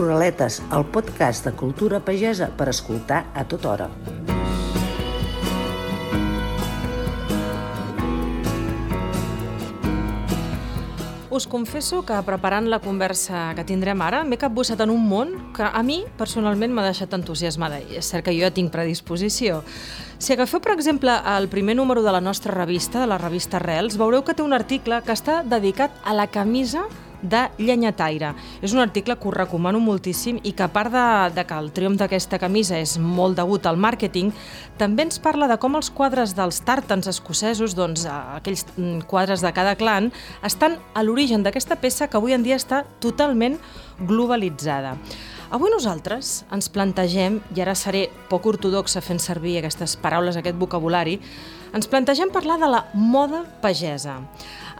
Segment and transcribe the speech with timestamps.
[0.00, 3.88] Ruraletes, el podcast de cultura pagesa per escoltar a tota hora.
[11.28, 15.68] Us confesso que preparant la conversa que tindrem ara m'he capbussat en un món que
[15.68, 19.60] a mi personalment m'ha deixat entusiasmada i és cert que jo ja tinc predisposició.
[20.16, 24.00] Si agafeu, per exemple, el primer número de la nostra revista, de la revista Rels,
[24.00, 26.88] veureu que té un article que està dedicat a la camisa
[27.22, 28.34] de llenyataire.
[28.62, 31.06] És un article que us recomano moltíssim i que a part de,
[31.36, 34.32] de que el triomf d'aquesta camisa és molt degut al màrqueting,
[34.80, 39.52] també ens parla de com els quadres dels tàrtans escocesos, doncs aquells mm, quadres de
[39.56, 40.10] cada clan,
[40.46, 43.58] estan a l'origen d'aquesta peça que avui en dia està totalment
[44.00, 44.96] globalitzada.
[45.50, 51.16] Avui nosaltres ens plantegem, i ara seré poc ortodoxa fent servir aquestes paraules, aquest vocabulari,
[51.74, 54.20] ens plantegem parlar de la moda pagesa.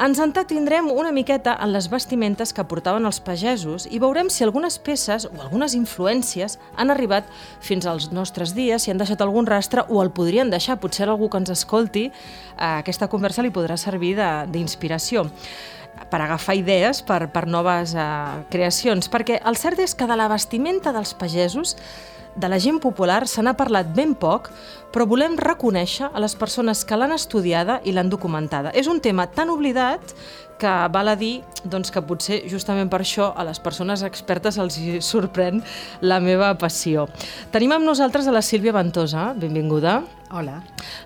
[0.01, 4.79] Ens entretindrem una miqueta en les vestimentes que portaven els pagesos i veurem si algunes
[4.81, 7.27] peces o algunes influències han arribat
[7.61, 10.79] fins als nostres dies, si han deixat algun rastre o el podrien deixar.
[10.81, 14.15] Potser algú que ens escolti, eh, aquesta conversa li podrà servir
[14.49, 15.27] d'inspiració
[16.09, 18.07] per agafar idees per, per noves eh,
[18.49, 21.77] creacions, perquè el cert és que de la vestimenta dels pagesos
[22.41, 24.49] de la gent popular se n'ha parlat ben poc,
[24.93, 28.75] però volem reconèixer a les persones que l'han estudiada i l'han documentada.
[28.75, 30.15] És un tema tan oblidat
[30.61, 34.77] que val a dir doncs, que potser justament per això a les persones expertes els
[35.05, 35.65] sorprèn
[36.05, 37.09] la meva passió.
[37.51, 40.03] Tenim amb nosaltres a la Sílvia Ventosa, benvinguda.
[40.31, 40.61] Hola.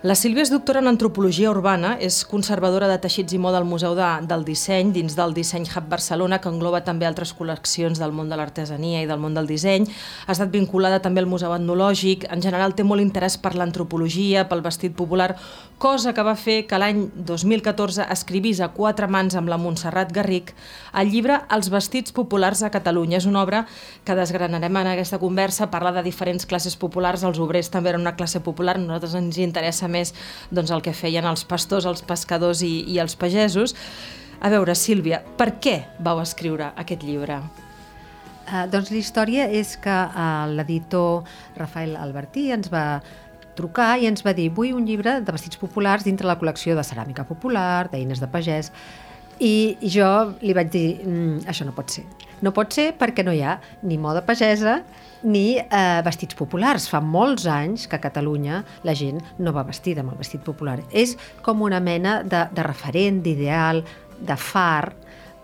[0.04, 3.94] La Sílvia és doctora en Antropologia Urbana, és conservadora de teixits i moda al Museu
[3.96, 8.28] de, del Disseny, dins del Disseny Hub Barcelona, que engloba també altres col·leccions del món
[8.28, 9.88] de l'artesania i del món del disseny.
[10.26, 14.62] Ha estat vinculada també al Museu Etnològic, en general té molt interès per l'antropologia, pel
[14.62, 15.36] vestit popular,
[15.78, 20.54] cosa que va fer que l'any 2014 escrivís a quatre mans amb la Montserrat Garric
[20.94, 23.18] el llibre Els vestits populars a Catalunya.
[23.18, 23.66] És una obra
[24.04, 28.16] que desgranarem en aquesta conversa, parla de diferents classes populars, els obrers també eren una
[28.16, 30.14] classe popular, nosaltres ens interessa més
[30.50, 33.74] doncs, el que feien els pastors, els pescadors i, i els pagesos.
[34.40, 37.40] A veure, Sílvia, per què vau escriure aquest llibre?
[38.44, 41.24] Uh, doncs la història és que uh, l'editor
[41.56, 43.00] Rafael Albertí ens va
[43.56, 46.84] trucar i ens va dir vull un llibre de vestits populars dintre la col·lecció de
[46.86, 48.70] ceràmica popular, d'eines de pagès,
[49.42, 50.10] i jo
[50.42, 52.04] li vaig dir, mm, això no pot ser.
[52.42, 54.82] No pot ser perquè no hi ha ni moda pagesa
[55.22, 56.88] ni eh, vestits populars.
[56.88, 60.80] Fa molts anys que a Catalunya la gent no va vestida amb el vestit popular.
[60.90, 63.82] És com una mena de, de referent, d'ideal,
[64.20, 64.94] de far,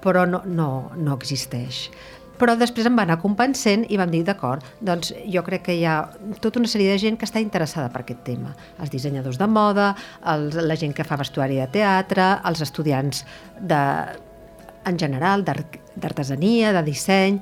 [0.00, 1.88] però no, no, no existeix
[2.40, 5.84] però després em va anar convencent i vam dir, d'acord, doncs jo crec que hi
[5.84, 5.98] ha
[6.40, 8.54] tota una sèrie de gent que està interessada per aquest tema.
[8.80, 9.92] Els dissenyadors de moda,
[10.32, 13.24] els, la gent que fa vestuari de teatre, els estudiants
[13.60, 13.82] de,
[14.88, 17.40] en general d'artesania, de disseny,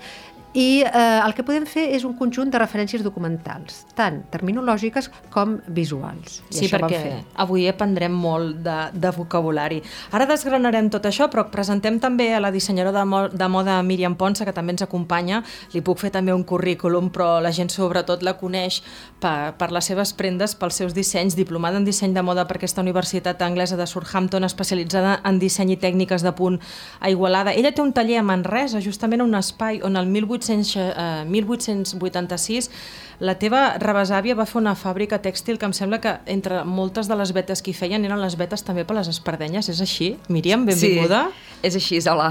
[0.57, 5.59] i eh, el que podem fer és un conjunt de referències documentals, tant terminològiques com
[5.77, 6.39] visuals.
[6.49, 7.01] I sí, perquè
[7.45, 9.83] avui aprendrem molt de, de vocabulari.
[10.17, 14.17] Ara desgranarem tot això, però presentem també a la dissenyadora de, mo de moda Míriam
[14.17, 15.43] Ponsa, que també ens acompanya.
[15.75, 18.81] Li puc fer també un currículum, però la gent sobretot la coneix
[19.21, 22.81] per, per les seves prendes, pels seus dissenys, diplomada en disseny de moda per aquesta
[22.81, 26.57] Universitat Anglesa de Southampton, especialitzada en disseny i tècniques de punt
[27.05, 27.53] a Igualada.
[27.53, 32.71] Ella té un taller a Manresa, justament un espai on el 1800 1800, eh, 1886
[33.19, 37.17] la teva rebesàvia va fer una fàbrica tèxtil que em sembla que entre moltes de
[37.19, 40.13] les vetes que hi feien eren les vetes també per les espardenyes, és així?
[40.31, 41.25] Míriam, benvinguda.
[41.27, 42.31] Sí, és així, hola.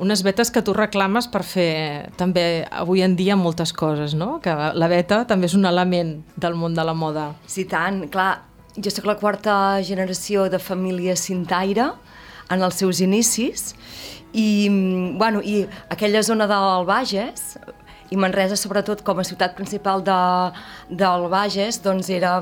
[0.00, 4.38] Unes vetes que tu reclames per fer també avui en dia moltes coses, no?
[4.42, 7.34] Que la veta també és un element del món de la moda.
[7.46, 8.06] Sí, tant.
[8.10, 8.30] Clar,
[8.74, 9.54] jo sóc la quarta
[9.86, 11.90] generació de família cintaire
[12.50, 13.74] en els seus inicis
[14.32, 14.68] i,
[15.18, 17.56] bueno, i aquella zona del Bages,
[18.10, 20.18] i Manresa, sobretot com a ciutat principal de,
[20.90, 22.38] del Bages, doncs era,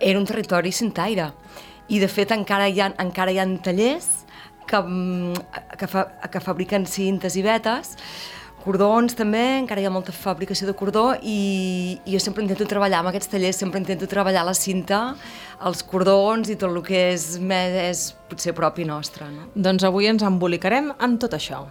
[0.00, 1.30] era un territori cintaire.
[1.90, 4.08] I de fet encara hi ha, encara hi ha tallers
[4.70, 4.80] que,
[5.76, 7.96] que, fa, que fabriquen cintes i vetes,
[8.62, 13.00] cordons també, encara hi ha molta fabricació de cordó i, i jo sempre intento treballar
[13.00, 15.02] amb aquests tallers, sempre intento treballar la cinta,
[15.66, 19.28] els cordons i tot el que és, més, és potser propi nostre.
[19.32, 19.50] No?
[19.54, 21.64] Doncs avui ens embolicarem en tot això.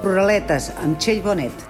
[0.00, 1.69] Ruraletes amb Txell Bonet.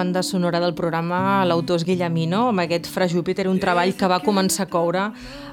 [0.00, 4.22] Banda sonora del programa l'autor és Guillemino, amb aquest Fra Júpiter, un treball que va
[4.24, 5.02] començar a coure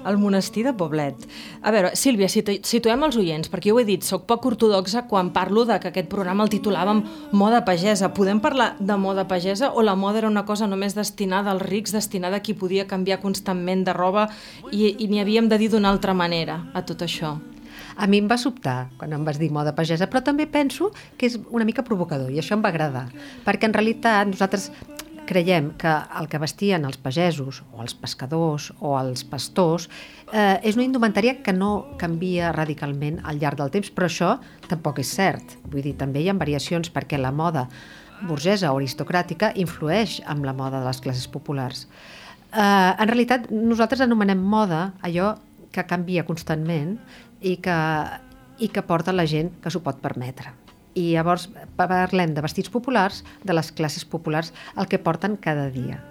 [0.07, 1.25] al monestir de Poblet.
[1.59, 5.33] A veure, Sílvia, situem els oients, perquè jo ho he dit, sóc poc ortodoxa quan
[5.35, 7.03] parlo de que aquest programa el titulàvem
[7.35, 8.13] Moda Pagesa.
[8.15, 11.91] Podem parlar de moda pagesa o la moda era una cosa només destinada als rics,
[11.91, 14.29] destinada a qui podia canviar constantment de roba
[14.71, 17.35] i, i n'hi havíem de dir d'una altra manera a tot això?
[17.97, 21.25] A mi em va sobtar quan em vas dir moda pagesa, però també penso que
[21.29, 23.07] és una mica provocador i això em va agradar,
[23.45, 24.69] perquè en realitat nosaltres
[25.27, 29.89] creiem que el que vestien els pagesos o els pescadors o els pastors
[30.31, 34.31] eh, és una indumentària que no canvia radicalment al llarg del temps, però això
[34.69, 35.57] tampoc és cert.
[35.67, 37.67] Vull dir, també hi ha variacions perquè la moda
[38.25, 41.85] burgesa o aristocràtica influeix amb la moda de les classes populars.
[42.53, 45.35] Eh, en realitat, nosaltres anomenem moda allò
[45.75, 46.95] que canvia constantment
[47.41, 47.77] i que,
[48.59, 50.53] i que porta la gent que s'ho pot permetre.
[50.97, 51.47] I llavors
[51.77, 56.01] parlem de vestits populars, de les classes populars, el que porten cada dia.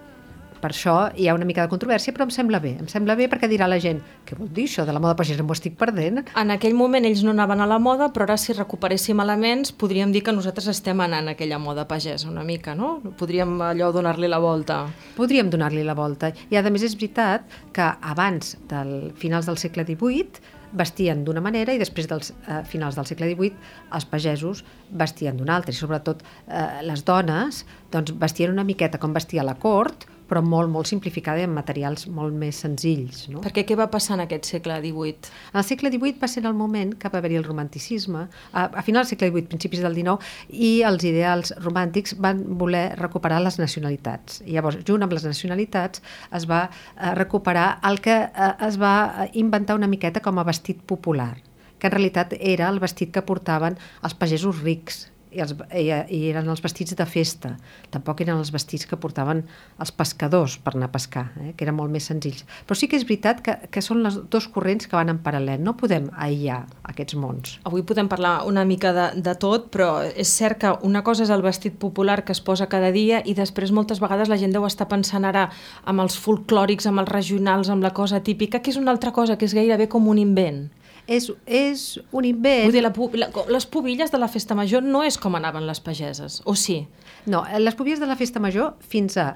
[0.61, 2.73] Per això hi ha una mica de controvèrsia, però em sembla bé.
[2.81, 5.45] Em sembla bé perquè dirà la gent, què vol dir això de la moda pagesa?
[5.45, 6.23] M'ho estic perdent.
[6.39, 10.15] En aquell moment ells no anaven a la moda, però ara si recuperéssim elements podríem
[10.15, 12.97] dir que nosaltres estem anant a aquella moda pagesa una mica, no?
[13.21, 14.85] Podríem allò donar-li la volta.
[15.17, 16.33] Podríem donar-li la volta.
[16.51, 17.47] I a més és veritat
[17.77, 22.99] que abans del finals del segle XVIII vestien d'una manera i després dels eh, finals
[22.99, 23.55] del segle XVIII
[23.97, 25.75] els pagesos vestien d'una altra.
[25.75, 30.71] I sobretot eh, les dones doncs, vestien una miqueta com vestia la cort però molt,
[30.73, 33.27] molt simplificada i amb materials molt més senzills.
[33.33, 33.43] No?
[33.45, 35.33] Perquè què va passar en aquest segle XVIII?
[35.53, 38.85] En el segle XVIII va ser el moment que va haver-hi el romanticisme, a, a
[38.87, 43.61] final del segle XVIII, principis del XIX, i els ideals romàntics van voler recuperar les
[43.63, 44.43] nacionalitats.
[44.47, 46.03] I llavors, junt amb les nacionalitats,
[46.37, 50.83] es va eh, recuperar el que eh, es va inventar una miqueta com a vestit
[50.87, 51.35] popular
[51.79, 53.77] que en realitat era el vestit que portaven
[54.07, 57.55] els pagesos rics, i, els, i, i eren els vestits de festa.
[57.93, 59.43] Tampoc eren els vestits que portaven
[59.83, 61.53] els pescadors per anar a pescar, eh?
[61.57, 62.47] que eren molt més senzills.
[62.67, 65.61] Però sí que és veritat que, que són les dos corrents que van en paral·lel.
[65.63, 67.59] No podem aïllar aquests mons.
[67.69, 71.35] Avui podem parlar una mica de, de tot, però és cert que una cosa és
[71.35, 74.65] el vestit popular que es posa cada dia i després moltes vegades la gent deu
[74.67, 75.49] estar pensant ara
[75.85, 79.37] amb els folclòrics, amb els regionals, amb la cosa típica, que és una altra cosa,
[79.37, 80.67] que és gairebé com un invent
[81.07, 82.67] és, és un invent...
[82.67, 82.93] Vull dir, la,
[83.23, 86.83] la, les pubilles de la festa major no és com anaven les pageses, o sí?
[87.31, 89.33] No, les pubilles de la festa major fins a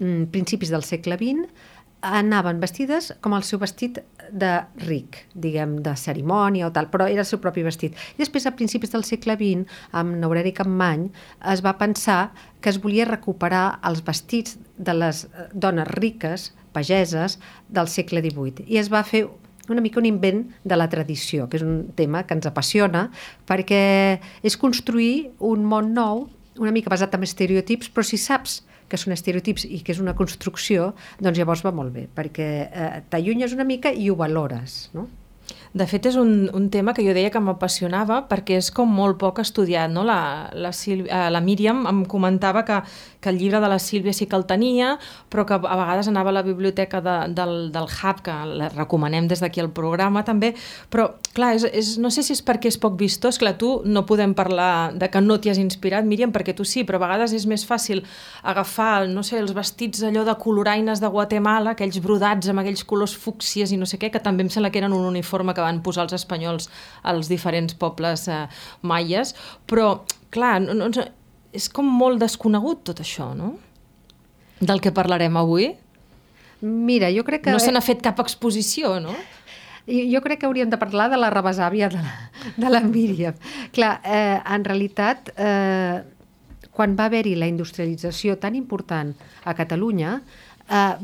[0.00, 1.72] mm, principis del segle XX
[2.04, 3.98] anaven vestides com el seu vestit
[4.28, 4.50] de
[4.84, 7.96] ric, diguem, de cerimònia o tal, però era el seu propi vestit.
[8.16, 9.64] I després, a principis del segle XX,
[9.96, 11.06] amb Neureri Campmany,
[11.52, 17.88] es va pensar que es volia recuperar els vestits de les dones riques, pageses, del
[17.88, 18.68] segle XVIII.
[18.68, 19.24] I es va fer
[19.72, 23.08] una mica un invent de la tradició, que és un tema que ens apassiona,
[23.48, 26.26] perquè és construir un món nou,
[26.60, 30.14] una mica basat en estereotips, però si saps que són estereotips i que és una
[30.14, 35.08] construcció, doncs llavors va molt bé, perquè eh, t'allunyes una mica i ho valores, no?
[35.74, 39.18] De fet, és un, un tema que jo deia que m'apassionava perquè és com molt
[39.18, 39.90] poc estudiat.
[39.90, 40.04] No?
[40.06, 42.76] La, la, Sílvia, eh, la Míriam em comentava que,
[43.18, 44.92] que el llibre de la Sílvia sí que el tenia,
[45.34, 49.26] però que a vegades anava a la biblioteca de, del, del Hub, que la recomanem
[49.26, 50.52] des d'aquí al programa també,
[50.94, 54.04] però clar, és, és, no sé si és perquè és poc vistós, clar, tu no
[54.06, 57.34] podem parlar de que no t'hi has inspirat, Míriam, perquè tu sí, però a vegades
[57.34, 58.04] és més fàcil
[58.46, 63.18] agafar, no sé, els vestits allò de coloraines de Guatemala, aquells brodats amb aquells colors
[63.18, 65.82] fúcsies i no sé què, que també em sembla que eren un uniforme que van
[65.82, 66.70] posar els espanyols
[67.02, 68.46] als diferents pobles eh,
[68.82, 69.34] maies,
[69.66, 70.90] però, clar, no, no,
[71.54, 73.54] és com molt desconegut tot això, no?
[74.60, 75.72] Del que parlarem avui.
[76.64, 77.52] Mira, jo crec que...
[77.54, 79.14] No se n'ha fet cap exposició, no?
[79.84, 82.14] Jo crec que hauríem de parlar de la rebesàvia de la,
[82.56, 83.36] de la Míriam.
[83.76, 86.00] Clar, eh, en realitat, eh,
[86.72, 89.12] quan va haver-hi la industrialització tan important
[89.44, 90.16] a Catalunya,
[90.70, 90.96] eh,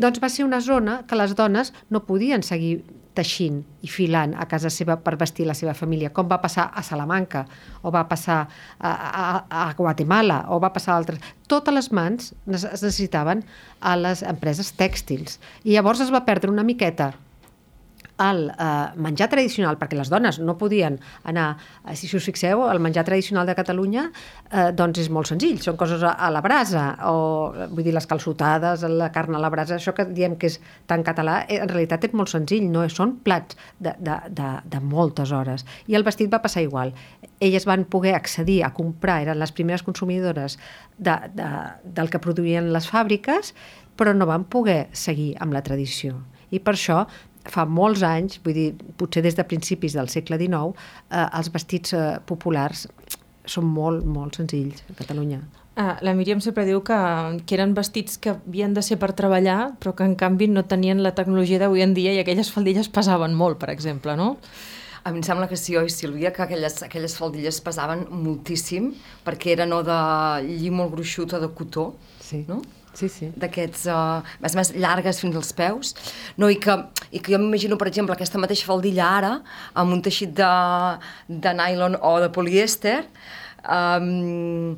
[0.00, 2.80] doncs va ser una zona que les dones no podien seguir
[3.16, 6.82] teixint i filant a casa seva per vestir la seva família, com va passar a
[6.86, 7.44] Salamanca,
[7.82, 8.38] o va passar
[8.78, 9.24] a, a,
[9.62, 11.32] a Guatemala, o va passar a altres.
[11.50, 13.42] Totes les mans es necessitaven
[13.80, 15.40] a les empreses tèxtils.
[15.64, 17.12] I llavors es va perdre una miqueta
[18.20, 18.66] el eh,
[19.00, 20.98] menjar tradicional, perquè les dones no podien
[21.28, 21.48] anar,
[21.84, 25.78] eh, si us fixeu, el menjar tradicional de Catalunya eh, doncs és molt senzill, són
[25.80, 29.78] coses a, a la brasa, o vull dir les calçotades, la carn a la brasa,
[29.78, 30.60] això que diem que és
[30.90, 34.82] tan català, eh, en realitat és molt senzill, no són plats de, de, de, de
[34.84, 35.66] moltes hores.
[35.88, 36.94] I el vestit va passar igual.
[37.40, 40.58] Elles van poder accedir a comprar, eren les primeres consumidores
[40.98, 41.48] de, de,
[41.84, 43.54] del que produïen les fàbriques,
[43.96, 46.20] però no van poder seguir amb la tradició.
[46.50, 47.04] I per això
[47.50, 48.68] fa molts anys, vull dir,
[49.00, 50.74] potser des de principis del segle XIX,
[51.10, 52.86] eh, els vestits eh, populars
[53.50, 55.40] són molt, molt senzills a Catalunya.
[55.80, 56.96] Ah, la Míriam sempre diu que,
[57.46, 61.00] que eren vestits que havien de ser per treballar, però que en canvi no tenien
[61.02, 64.34] la tecnologia d'avui en dia i aquelles faldilles pesaven molt, per exemple, no?
[65.06, 68.90] A mi em sembla que sí, oi, Sílvia, que aquelles, aquelles faldilles pesaven moltíssim
[69.24, 69.96] perquè eren o de
[70.50, 72.44] lli molt gruixut o de cotó, Sí.
[72.48, 72.60] no?
[72.94, 73.28] Sí, sí.
[73.38, 75.92] d'aquests, uh, més, més llargues fins als peus,
[76.40, 76.50] no?
[76.50, 76.74] I, que,
[77.14, 79.34] i que jo m'imagino, per exemple, aquesta mateixa faldilla ara,
[79.78, 80.50] amb un teixit de,
[81.28, 82.98] de nylon o de polièster,
[83.62, 84.74] um,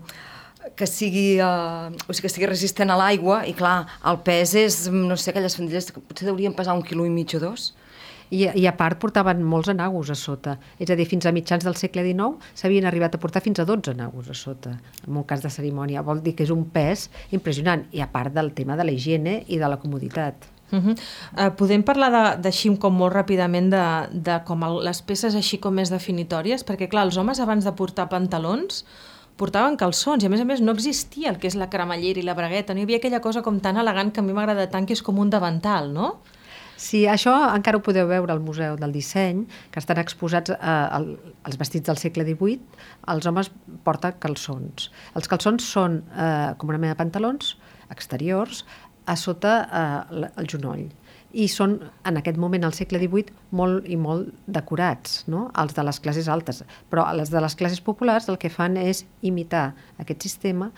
[0.76, 3.76] que sigui, uh, o sigui, que sigui resistent a l'aigua, i clar,
[4.08, 7.32] el pes és, no sé, aquelles faldilles que potser deurien pesar un quilo i mig
[7.38, 7.72] o dos.
[8.32, 10.56] I, I a part portaven molts anagos a sota.
[10.80, 13.66] És a dir, fins a mitjans del segle XIX s'havien arribat a portar fins a
[13.68, 16.04] 12 anagos a sota, en un cas de cerimònia.
[16.06, 17.84] Vol dir que és un pes impressionant.
[17.92, 20.48] I a part del tema de la higiene i de la comoditat.
[20.72, 20.96] Uh -huh.
[20.96, 25.74] uh, podem parlar de- com molt ràpidament de, de com el, les peces així com
[25.74, 26.64] més definitòries?
[26.64, 28.84] Perquè clar, els homes abans de portar pantalons
[29.36, 32.22] portaven calçons i a més a més no existia el que és la cremallera i
[32.22, 34.86] la bragueta, no hi havia aquella cosa com tan elegant que a mi m'agrada tant
[34.86, 36.18] que és com un davantal, no?
[36.82, 41.12] Sí, això encara ho podeu veure al Museu del Disseny, que estan exposats eh, el,
[41.46, 42.80] els vestits del segle XVIII.
[43.12, 43.52] Els homes
[43.86, 44.88] porten calçons.
[45.18, 47.54] Els calçons són eh, com una mena de pantalons
[47.92, 48.64] exteriors
[49.06, 50.88] a sota eh, el genoll
[51.32, 55.46] i són, en aquest moment, al segle XVIII, molt i molt decorats, no?
[55.62, 56.60] els de les classes altes.
[56.92, 59.70] Però les de les classes populars el que fan és imitar
[60.02, 60.68] aquest sistema,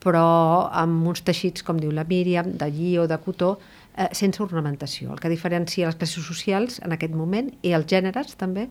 [0.00, 3.56] però amb uns teixits, com diu la Míriam, de lli o de cotó,
[3.98, 5.10] eh, sense ornamentació.
[5.12, 8.68] El que diferencia les classes socials en aquest moment i els gèneres també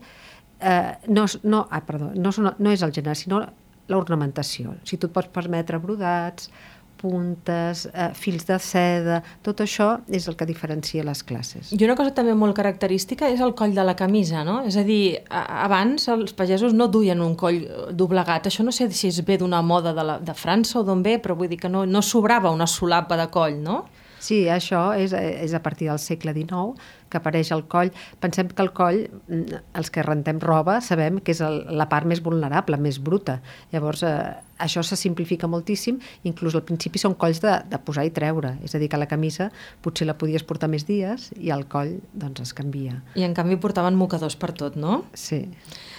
[0.60, 3.44] eh, no, és- no, ah, perdó, no, són, no és el gènere, sinó
[3.88, 4.74] l'ornamentació.
[4.84, 6.50] Si tu et pots permetre brodats,
[6.98, 11.70] puntes, eh, fils de seda, tot això és el que diferencia les classes.
[11.72, 14.56] I una cosa també molt característica és el coll de la camisa, no?
[14.66, 17.60] És a dir, abans els pagesos no duien un coll
[17.94, 18.50] doblegat.
[18.50, 21.20] Això no sé si és ve d'una moda de, la, de França o d'on ve,
[21.22, 23.84] però vull dir que no, no sobrava una solapa de coll, no?
[24.18, 26.76] Sí, això és, és a partir del segle XIX
[27.08, 27.90] que apareix el coll.
[28.20, 32.06] Pensem que el coll, mm, els que rentem roba, sabem que és el, la part
[32.06, 33.38] més vulnerable, més bruta.
[33.72, 35.98] Llavors, eh, això se simplifica moltíssim,
[36.28, 38.56] inclús al principi són colls de, de posar i treure.
[38.64, 39.50] És a dir, que la camisa
[39.82, 43.02] potser la podies portar més dies i el coll doncs, es canvia.
[43.16, 45.04] I en canvi portaven mocadors per tot, no?
[45.14, 45.46] Sí.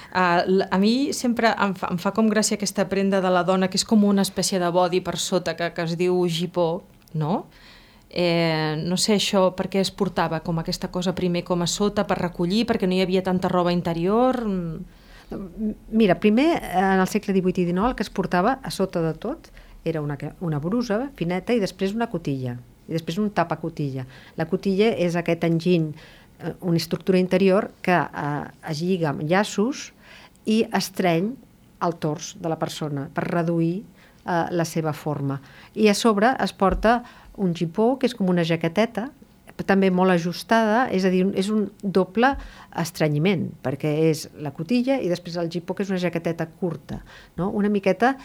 [0.09, 3.69] Uh, a mi sempre em fa, em fa com gràcia aquesta prenda de la dona,
[3.69, 6.81] que és com una espècie de body per sota, que, que es diu gipó,
[7.13, 7.45] no?
[8.09, 12.07] Eh, no sé això per què es portava com aquesta cosa primer com a sota
[12.09, 14.43] per recollir, perquè no hi havia tanta roba interior...
[14.45, 14.97] mm.
[15.29, 19.11] Mira, primer, en el segle XVIII i XIX, el que es portava a sota de
[19.13, 19.51] tot
[19.85, 22.55] era una, una brusa fineta i després una cotilla,
[22.87, 24.07] i després un tapacotilla.
[24.41, 25.91] La cotilla és aquest enginy,
[26.39, 29.91] eh, una estructura interior que eh, es lliga amb llaços
[30.49, 31.35] i estreny
[31.85, 35.39] el tors de la persona per reduir eh, la seva forma.
[35.75, 37.03] I a sobre es porta
[37.39, 39.09] un gipó, que és com una jaqueteta,
[39.67, 42.31] també molt ajustada, és a dir, és un doble
[42.79, 47.01] estrenyiment, perquè és la cotilla i després el gipó, que és una jaqueteta curta,
[47.37, 47.49] no?
[47.49, 48.15] una miqueta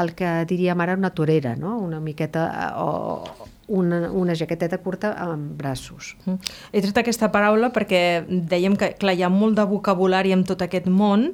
[0.00, 1.78] el que diríem ara una torera, no?
[1.80, 6.14] una miqueta eh, o una, una jaqueteta curta amb braços.
[6.24, 6.52] Mm.
[6.72, 10.64] He tret aquesta paraula perquè dèiem que clar, hi ha molt de vocabulari en tot
[10.64, 11.32] aquest món,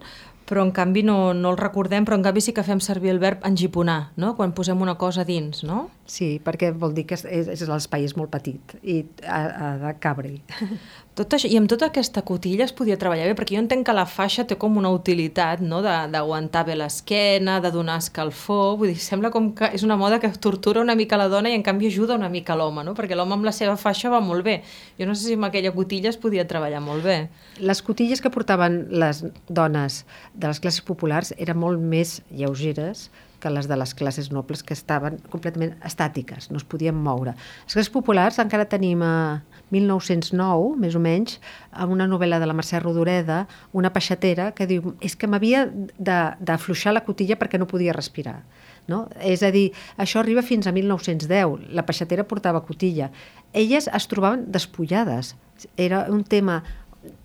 [0.48, 3.20] però en canvi no, no el recordem, però en canvi sí que fem servir el
[3.22, 4.34] verb engiponar, no?
[4.36, 5.88] quan posem una cosa dins, no?
[6.06, 9.70] Sí, perquè vol dir que és, és, és l'espai és molt petit i ha, ha
[9.80, 10.40] de cabre-hi.
[11.14, 13.92] Tot això, I amb tota aquesta cotilla es podia treballar bé, perquè jo entenc que
[13.94, 18.99] la faixa té com una utilitat, no?, d'aguantar bé l'esquena, de donar escalfor, vull dir,
[18.99, 21.87] sembla com que és una moda que tortura una mica la dona i en canvi
[21.87, 24.56] ajuda una mica l'home, no?, perquè l'home amb la seva faixa va molt bé.
[24.99, 27.21] Jo no sé si amb aquella cotilla es podia treballar molt bé.
[27.62, 30.00] Les cotilles que portaven les dones
[30.35, 33.06] de les classes populars eren molt més lleugeres
[33.44, 37.36] que les de les classes nobles que estaven completament estàtiques, no es podien moure.
[37.66, 39.42] Les classes populars encara tenim a
[39.74, 41.38] 1909, més o menys,
[41.72, 43.44] a una novel·la de la Mercè Rodoreda,
[43.76, 45.66] una peixatera que diu és que m'havia
[45.98, 48.40] d'afluixar la cotilla perquè no podia respirar.
[48.88, 49.06] No?
[49.24, 49.70] És a dir,
[50.00, 51.70] això arriba fins a 1910.
[51.72, 53.10] La peixatera portava cotilla.
[53.56, 55.34] Elles es trobaven despullades.
[55.80, 56.62] Era un tema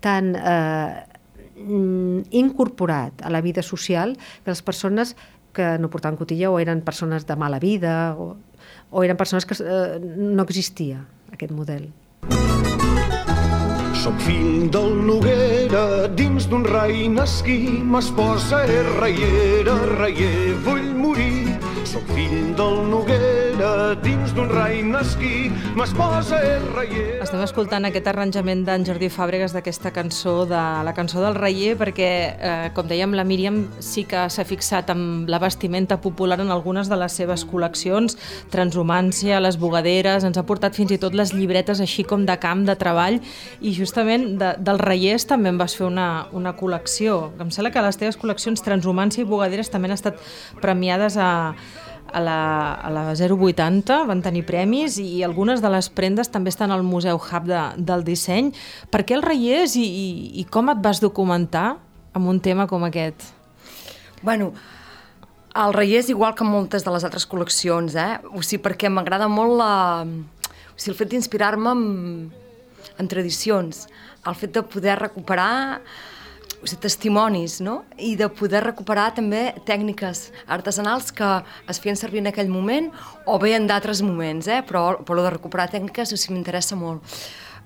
[0.00, 1.04] tan eh,
[1.60, 5.16] mm, incorporat a la vida social que les persones
[5.52, 8.36] que no portaven cotilla o eren persones de mala vida o,
[8.90, 11.90] o eren persones que eh, no existia aquest model.
[14.00, 21.58] Soc fill del Noguera, dins d'un rai nasquí, m'esposa és reiera, reier, vull morir.
[21.84, 23.19] Soc fill del Noguera,
[24.00, 27.18] dins d'un rai esquí, m'esposa és reier.
[27.20, 32.08] Estem escoltant aquest arranjament d'en Jordi Fàbregas d'aquesta cançó, de la cançó del Reier, perquè,
[32.40, 36.88] eh, com dèiem, la Míriam sí que s'ha fixat amb la vestimenta popular en algunes
[36.88, 38.16] de les seves col·leccions,
[38.50, 42.64] transhumància, les bugaderes, ens ha portat fins i tot les llibretes així com de camp,
[42.64, 43.20] de treball,
[43.60, 47.32] i justament de, dels Reiers també en vas fer una, una col·lecció.
[47.38, 50.16] Em sembla que les teves col·leccions transhumància i bugaderes també han estat
[50.62, 51.52] premiades a,
[52.12, 56.72] a la, a la 080, van tenir premis i algunes de les prendes també estan
[56.74, 58.50] al Museu Hub de, del disseny.
[58.90, 60.08] Per què el Reiers i, i,
[60.42, 61.78] i com et vas documentar
[62.12, 63.30] amb un tema com aquest?
[64.22, 64.52] Bueno,
[65.54, 68.20] el Reiers, igual que moltes de les altres col·leccions, eh?
[68.34, 69.72] O sigui, perquè m'agrada molt la...
[70.04, 72.30] O sigui, el fet d'inspirar-me en,
[72.98, 73.86] en tradicions,
[74.26, 75.80] el fet de poder recuperar
[76.60, 77.80] o sigui, testimonis, no?
[77.98, 81.28] I de poder recuperar també tècniques artesanals que
[81.70, 82.90] es feien servir en aquell moment
[83.26, 84.60] o bé en d'altres moments, eh?
[84.68, 87.20] Però, però de recuperar tècniques, o sigui, m'interessa molt.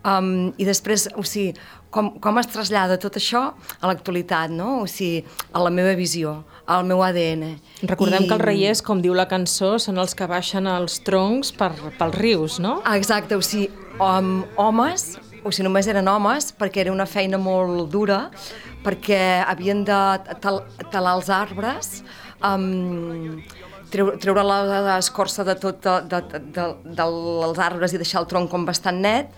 [0.05, 1.55] Um, I després, o sigui,
[1.95, 4.83] com, com es trasllada tot això a l'actualitat, no?
[4.83, 5.23] O sigui,
[5.53, 7.55] a la meva visió, al meu ADN.
[7.89, 8.29] Recordem I...
[8.29, 12.19] que els reiers, com diu la cançó, són els que baixen els troncs per, pels
[12.21, 12.81] rius, no?
[12.93, 13.71] Exacte, o sigui,
[14.03, 18.31] hom, homes, o sigui, només eren homes, perquè era una feina molt dura,
[18.85, 20.01] perquè havien de
[20.43, 21.91] tal, talar els arbres,
[22.45, 23.43] um,
[23.93, 26.69] treure, treure l'escorça de tot de, de, de, de,
[27.01, 29.35] dels arbres i deixar el tronc com bastant net,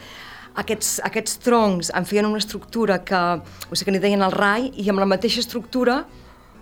[0.57, 3.25] aquests, aquests troncs en feien una estructura que,
[3.69, 6.05] o sigui, que n'hi deien el rai, i amb la mateixa estructura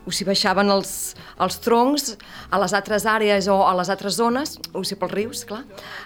[0.04, 2.10] o sigui, baixaven els, els troncs
[2.52, 5.62] a les altres àrees o a les altres zones, o sigui, pels rius, clar,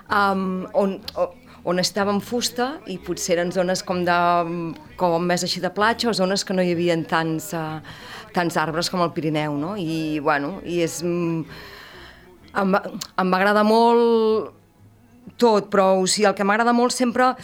[0.07, 4.19] um, on, on estàvem fusta i potser eren zones com, de,
[4.97, 7.81] com més així de platja o zones que no hi havia tants, uh,
[8.35, 9.77] tants arbres com el Pirineu, no?
[9.77, 11.03] I, bueno, i és...
[11.03, 11.45] Mm,
[12.59, 12.77] em,
[13.21, 14.55] em m'agrada molt
[15.39, 17.35] tot, però o sigui, el que m'agrada molt sempre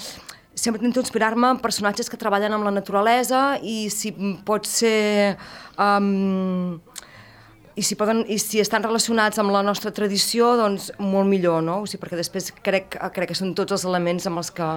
[0.55, 4.15] sempre intento inspirar-me en personatges que treballen amb la naturalesa i si
[4.47, 5.37] pot ser...
[5.75, 6.81] Um,
[7.75, 11.81] i si, poden, i si estan relacionats amb la nostra tradició, doncs molt millor, no?
[11.83, 14.69] O sigui, perquè després crec, crec que són tots els elements amb els que...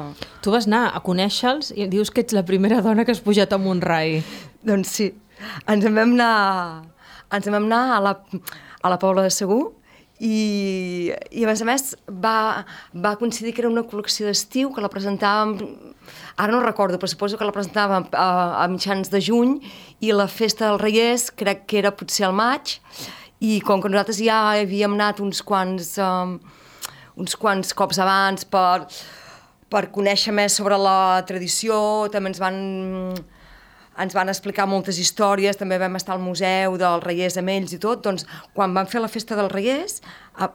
[0.42, 3.54] Tu vas anar a conèixer-los i dius que ets la primera dona que has pujat
[3.54, 4.22] a un rai.
[4.66, 5.12] Doncs sí.
[5.70, 6.86] Ens en vam anar,
[7.38, 8.16] ens en vam anar a la,
[8.82, 9.62] a la Pobla de Segur
[10.18, 12.66] i, i a més a més va,
[12.98, 15.60] va coincidir que era una col·lecció d'estiu que la presentàvem
[16.38, 18.28] ara no recordo, però suposo que la presentàvem a,
[18.64, 19.58] a mitjans de juny
[20.00, 22.78] i la festa dels Reiers crec que era potser al maig
[23.42, 26.38] i com que nosaltres ja havíem anat uns quants, um,
[27.18, 28.88] uns quants cops abans per,
[29.70, 31.80] per conèixer més sobre la tradició,
[32.14, 32.62] també ens van
[33.98, 37.80] ens van explicar moltes històries, també vam estar al museu dels Reiers amb ells i
[37.82, 40.02] tot, doncs quan van fer la festa dels Reiers,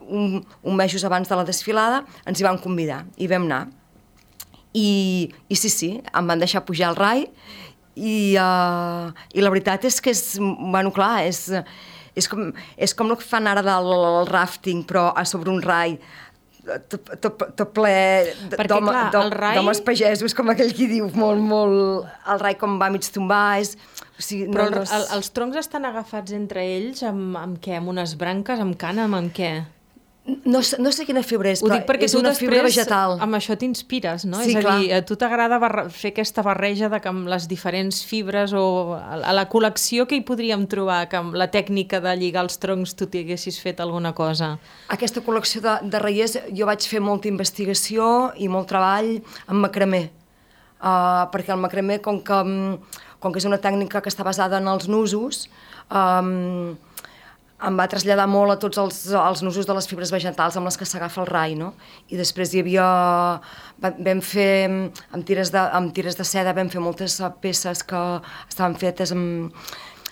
[0.06, 3.64] un, un mesos abans de la desfilada, ens hi van convidar i vam anar.
[4.72, 7.26] I, i sí, sí, em van deixar pujar al rai
[7.94, 11.44] i, uh, i la veritat és que és, bueno, clar, és,
[12.16, 15.98] és com, és com el que fan ara del rafting, però a sobre un rai
[16.62, 17.10] tot,
[17.56, 17.94] tot ple
[18.54, 19.84] d'homes rai...
[19.86, 22.06] pagesos, com aquell qui diu, molt, molt...
[22.30, 23.74] El rai com va mig tombar, és...
[24.12, 24.92] O sigui, Però no, no és...
[24.94, 27.78] el, els troncs estan agafats entre ells amb, amb què?
[27.80, 29.54] Amb unes branques, amb cànem, amb què?
[30.24, 33.16] No, no sé quina fibra és, Ho dic perquè és tu una després, fibra vegetal.
[33.24, 34.38] amb això t'inspires, no?
[34.38, 34.74] Sí, és a clar.
[34.78, 35.58] dir, a tu t'agrada
[35.90, 40.14] fer aquesta barreja de que amb les diferents fibres o a a la col·lecció que
[40.14, 43.80] hi podríem trobar, que amb la tècnica de lligar els troncs tu t'hi haguessis fet
[43.82, 44.58] alguna cosa?
[44.94, 49.16] Aquesta col·lecció de, de reiers jo vaig fer molta investigació i molt treball
[49.48, 50.04] amb macramé,
[50.78, 52.78] uh, perquè el macramé, com que, mm,
[53.18, 55.48] com que és una tècnica que està basada en els nusos,
[55.90, 56.76] um,
[57.66, 60.78] em va traslladar molt a tots els, els nusos de les fibres vegetals amb les
[60.78, 61.72] que s'agafa el rai, no?
[62.10, 62.88] I després hi havia...
[63.82, 64.68] Vam fer,
[65.10, 68.02] amb tires, de, amb tires de seda, vam fer moltes peces que
[68.46, 69.50] estaven fetes amb,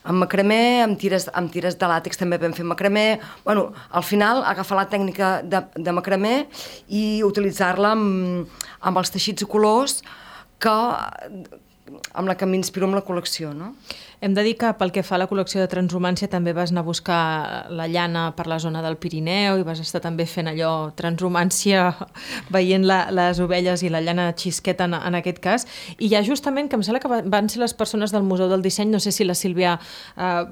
[0.02, 3.20] amb macramé, amb tires, amb tires de làtex també vam fer macramé.
[3.44, 6.34] Bueno, al final, agafar la tècnica de, de macramé
[6.88, 10.00] i utilitzar-la amb, amb els teixits i colors
[10.60, 10.76] que,
[12.12, 13.74] amb la que m'inspiro amb la col·lecció, no?
[14.20, 16.82] Hem de dir que pel que fa a la col·lecció de transhumància també vas anar
[16.82, 17.20] a buscar
[17.72, 21.86] la llana per la zona del Pirineu i vas estar també fent allò transhumància
[22.54, 25.64] veient la, les ovelles i la llana xisqueta en, en aquest cas
[25.96, 28.90] i ja justament que em sembla que van ser les persones del Museu del Disseny,
[28.92, 30.42] no sé si la Sílvia eh,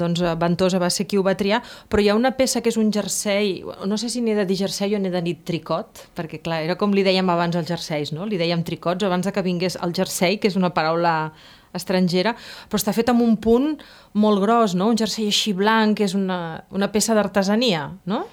[0.00, 1.60] doncs, Ventosa va ser qui ho va triar,
[1.92, 4.56] però hi ha una peça que és un jersei, no sé si n'he de dir
[4.62, 8.14] jersei o n'he de dir tricot, perquè clar, era com li dèiem abans els jerseis,
[8.16, 8.24] no?
[8.24, 11.34] li dèiem tricots abans de que vingués el jersei, que és una paraula
[11.74, 12.34] estrangera,
[12.68, 13.74] però està fet amb un punt
[14.20, 14.88] molt gros, no?
[14.92, 18.24] Un jersei així blanc, que és una, una peça d'artesania, no?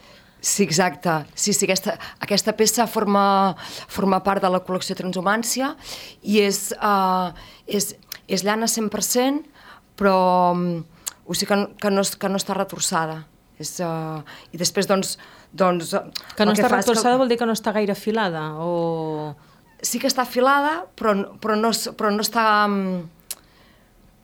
[0.41, 1.19] Sí, exacte.
[1.36, 3.56] Sí, sí, aquesta, aquesta peça forma,
[3.88, 5.75] forma part de la col·lecció Transhumància
[6.25, 7.30] i és, uh,
[7.69, 7.91] és,
[8.25, 9.45] és llana 100%,
[10.01, 10.15] però
[10.56, 10.82] um,
[11.30, 13.21] o sigui que, que, no, que no està retorçada.
[13.62, 15.13] És, uh, I després, doncs...
[15.54, 15.93] doncs
[16.34, 17.21] que no està que retorçada que...
[17.21, 18.47] vol dir que no està gaire afilada?
[18.65, 19.36] O...
[19.82, 22.65] Sí que està afilada, però, però, no, però no està...
[22.65, 23.06] Um,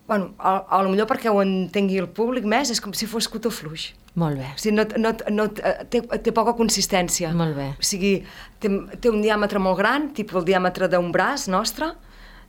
[0.08, 3.28] bueno, a, a lo millor perquè ho entengui el públic més, és com si fos
[3.28, 3.92] cotó fluix.
[4.18, 4.50] Molt bé.
[4.56, 5.46] O sigui, no, no, no,
[5.92, 7.34] té, té poca consistència.
[7.38, 7.70] Molt bé.
[7.76, 8.16] O sigui,
[8.64, 8.72] té,
[9.04, 11.92] té un diàmetre molt gran, tipus el diàmetre d'un braç nostre,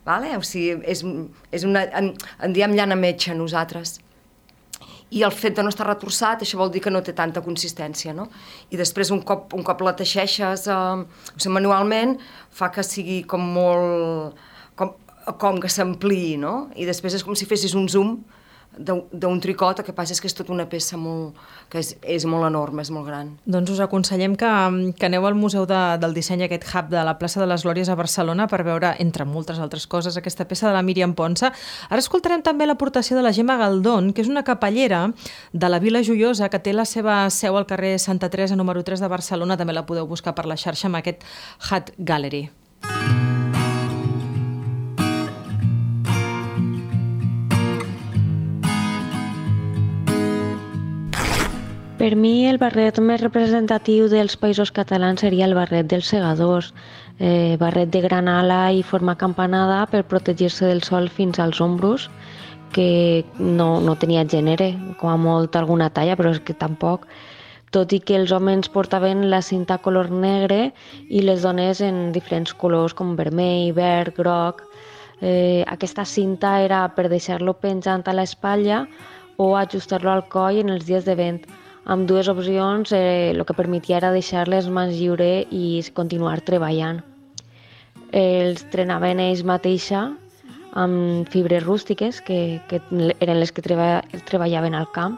[0.06, 0.36] vale?
[0.38, 1.02] o sigui, és,
[1.52, 2.12] és una, en,
[2.46, 3.98] en diem llana metge nosaltres.
[5.10, 8.12] I el fet de no estar retorçat, això vol dir que no té tanta consistència,
[8.14, 8.26] no?
[8.70, 12.18] I després, un cop, un cop la teixeixes eh, o sigui, manualment,
[12.54, 14.46] fa que sigui com molt
[15.36, 16.68] com que s'ampliï, no?
[16.76, 18.18] I després és com si fessis un zoom
[18.78, 21.36] d'un tricot, el que passa és que és tota una peça molt,
[21.72, 23.32] que és, és molt enorme, és molt gran.
[23.48, 24.50] Doncs us aconsellem que,
[24.98, 27.90] que aneu al Museu de, del Disseny, aquest hub de la plaça de les Glòries
[27.90, 31.50] a Barcelona per veure, entre moltes altres coses, aquesta peça de la Míriam Ponsa.
[31.88, 35.08] Ara escoltarem també l'aportació de la Gemma Galdón, que és una capellera
[35.52, 39.02] de la Vila Joiosa, que té la seva seu al carrer Santa Teresa, número 3
[39.02, 39.58] de Barcelona.
[39.58, 41.26] També la podeu buscar per la xarxa amb aquest
[41.70, 42.46] Hat Gallery.
[51.98, 56.68] Per mi el barret més representatiu dels països catalans seria el barret dels segadors,
[57.18, 62.06] eh, barret de gran ala i forma campanada per protegir-se del sol fins als ombros,
[62.70, 67.10] que no, no tenia gènere, com a molt alguna talla, però és que tampoc
[67.74, 70.72] tot i que els homes portaven la cinta color negre
[71.10, 74.62] i les dones en diferents colors com vermell, verd, groc.
[75.20, 78.84] Eh, aquesta cinta era per deixar-lo penjant a l'espatlla
[79.36, 81.48] o ajustar-lo al coll en els dies de vent
[81.88, 87.00] amb dues opcions eh, el que permetia era deixar les mans lliure i continuar treballant.
[88.12, 90.10] Els trenaven ells mateixa
[90.76, 92.82] amb fibres rústiques, que, que
[93.24, 95.16] eren les que treba, treballaven al camp,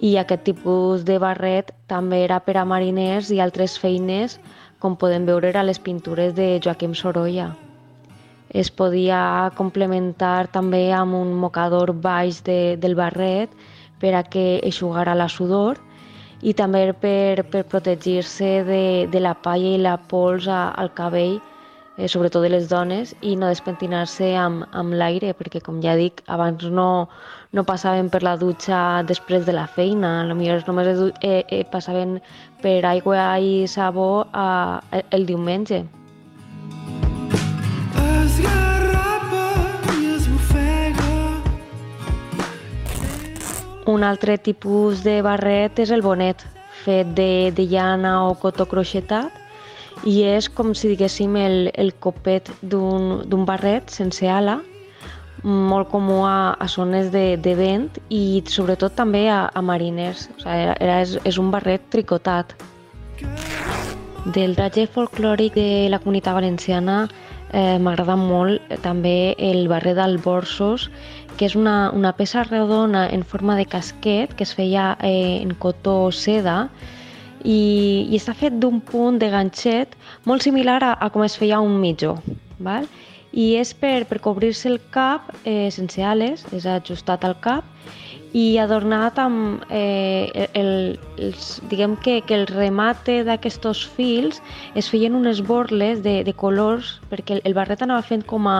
[0.00, 4.40] i aquest tipus de barret també era per a mariners i altres feines,
[4.80, 7.50] com podem veure a les pintures de Joaquim Sorolla.
[8.48, 13.52] Es podia complementar també amb un mocador baix de, del barret
[14.00, 15.80] per a que eixugara la sudor
[16.42, 18.82] i també per, per protegir-se de,
[19.12, 21.38] de la palla i la pols al cabell,
[21.96, 26.20] eh, sobretot de les dones, i no despentinar-se amb, amb l'aire, perquè, com ja dic,
[26.28, 27.08] abans no,
[27.56, 32.18] no passaven per la dutxa després de la feina, potser només eh, eh, passaven
[32.62, 35.86] per aigua i sabó eh, el diumenge.
[43.86, 46.42] Un altre tipus de barret és el bonet,
[46.84, 49.30] fet de, de llana o cotó croixetat,
[50.04, 54.58] i és com si diguéssim el, el copet d'un barret sense ala,
[55.46, 60.26] molt comú a, a zones de, de vent i sobretot també a, a mariners.
[60.34, 62.56] O sigui, era, és, és un barret tricotat.
[64.34, 67.04] Del ratge folclòric de la comunitat valenciana
[67.52, 70.88] eh, m'agrada molt també el barret d'alborsos
[71.36, 75.54] que és una, una peça redona en forma de casquet que es feia eh, en
[75.60, 76.66] cotó seda
[77.44, 79.94] i, i està fet d'un punt de ganxet
[80.24, 82.16] molt similar a, a com es feia un mitjó.
[82.58, 82.88] Val?
[83.36, 87.68] I és per, per cobrir-se el cap eh, sense ales, és ajustat al cap,
[88.34, 94.42] i adornat amb eh, el, els, diguem que, que el remate d'aquests fils
[94.74, 98.58] es feien unes borles de, de colors perquè el, el barret anava fent com a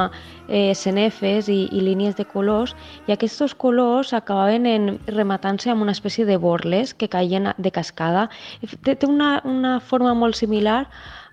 [0.49, 2.77] eh, cenefes i, i línies de colors
[3.07, 8.29] i aquests colors acabaven en, rematant-se amb una espècie de borles que caien de cascada.
[8.85, 10.87] Té, té una, una forma molt similar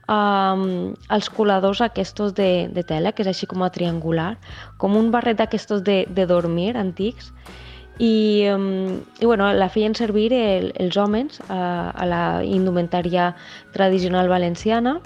[0.08, 4.36] um, als coladors aquests de, de tela, que és així com a triangular,
[4.78, 7.32] com un barret d'aquestos de, de dormir antics,
[8.00, 13.34] i, um, i bueno, la feien servir el, els homes a, a la indumentària
[13.74, 15.00] tradicional valenciana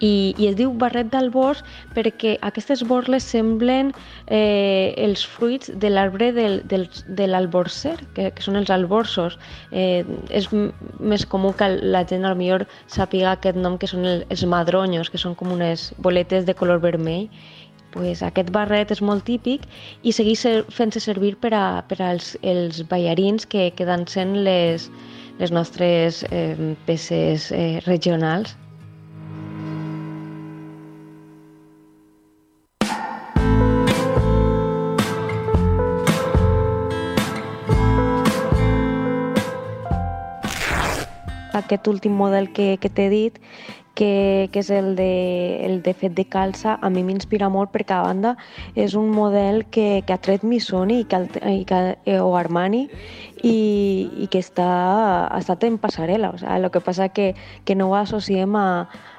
[0.00, 1.62] i, i es diu barret d'albors
[1.94, 3.92] perquè aquestes borles semblen
[4.26, 9.38] eh, els fruits de l'arbre del, del, de l'alborcer, que, que són els alborsos.
[9.72, 14.26] Eh, és més comú que la gent al millor sàpiga aquest nom que són el,
[14.30, 17.28] els madronyos, que són com unes boletes de color vermell
[17.94, 19.66] pues, aquest barret és molt típic
[20.02, 24.88] i segueix fent-se servir per, a, per als els ballarins que, que dancen les,
[25.38, 28.56] les nostres eh, peces eh, regionals.
[41.58, 43.38] aquest últim model que, que t'he dit,
[43.98, 47.96] que, que és el de, el de fet de calça, a mi m'inspira molt perquè
[47.96, 48.36] a banda
[48.78, 52.84] és un model que, que ha tret Missoni i que, i que, eh, o Armani
[53.42, 53.56] i,
[54.22, 54.68] i que està,
[55.26, 56.30] ha estat en passarel·la.
[56.30, 57.32] O sigui, el que passa que,
[57.66, 58.68] que no ho associem a,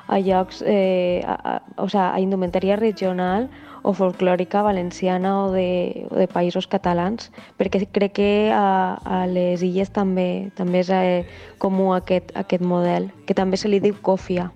[0.07, 3.49] a llocs, eh, a, a, o sigui, a indumentaria regional
[3.83, 9.63] o folclòrica valenciana o de, o de països catalans, perquè crec que a, a les
[9.63, 11.27] illes també també és eh,
[11.59, 14.49] comú aquest, aquest model, que també se li diu còfia.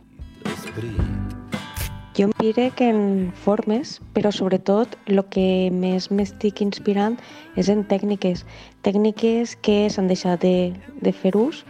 [2.14, 7.18] Jo em diré que en formes, però sobretot el que més m'estic inspirant
[7.58, 8.46] és en tècniques.
[8.86, 11.64] Tècniques que s'han deixat de, de fer ús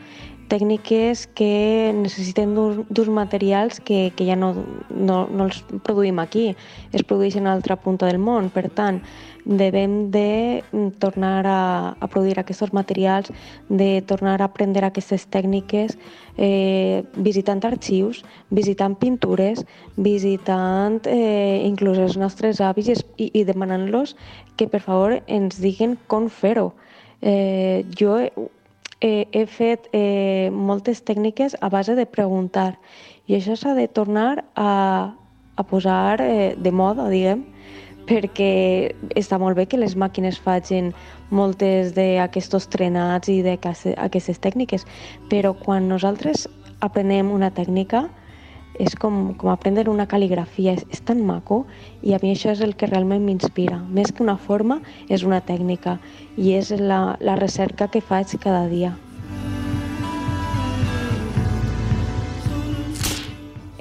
[0.52, 4.52] tècniques que necessiten d'uns materials que, que ja no,
[4.92, 6.52] no, no els produïm aquí,
[6.92, 8.52] es produeixen a l'altra punta del món.
[8.54, 9.02] Per tant,
[9.46, 10.64] devem de
[11.00, 13.32] tornar a, a produir aquests materials,
[13.70, 15.98] de tornar a aprendre aquestes tècniques
[16.38, 19.64] eh, visitant arxius, visitant pintures,
[19.98, 24.16] visitant eh, inclús els nostres avis i, i demanant-los
[24.56, 26.72] que per favor ens diguin com fer-ho.
[27.22, 32.74] Eh, jo eh, he fet eh, moltes tècniques a base de preguntar
[33.28, 35.14] i això s'ha de tornar a,
[35.56, 37.46] a posar eh, de moda, diguem,
[38.08, 40.92] perquè està molt bé que les màquines facin
[41.32, 44.86] moltes d'aquests trenats i d'aquestes tècniques,
[45.30, 46.48] però quan nosaltres
[46.84, 48.08] aprenem una tècnica,
[48.82, 51.64] és com, com aprendre una cal·ligrafia, és, és tan maco
[52.02, 53.78] i a mi això és el que realment m'inspira.
[53.94, 56.00] Més que una forma, és una tècnica
[56.38, 58.96] i és la, la recerca que faig cada dia.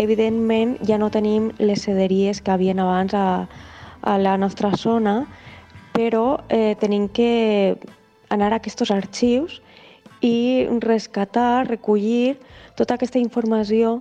[0.03, 3.47] Evidentment, ja no tenim les sederíes que havien abans a,
[4.03, 5.23] a la nostra zona,
[5.93, 7.77] però eh, tenim que
[8.33, 9.61] anar a aquests arxius
[10.23, 12.39] i rescatar, recollir
[12.79, 14.01] tota aquesta informació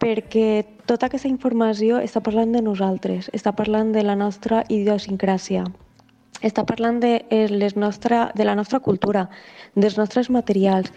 [0.00, 5.66] perquè tota aquesta informació està parlant de nosaltres, està parlant de la nostra idiosincràsia,
[6.40, 9.28] està parlant de, eh, les nostra, de la nostra cultura,
[9.74, 10.88] dels nostres materials.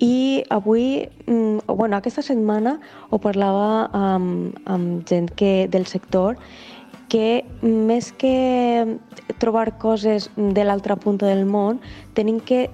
[0.00, 6.36] I avui, mm, bueno, aquesta setmana ho parlava amb, amb gent que, del sector
[7.08, 8.98] que més que
[9.38, 11.80] trobar coses de l'altra punta del món,
[12.14, 12.68] tenim que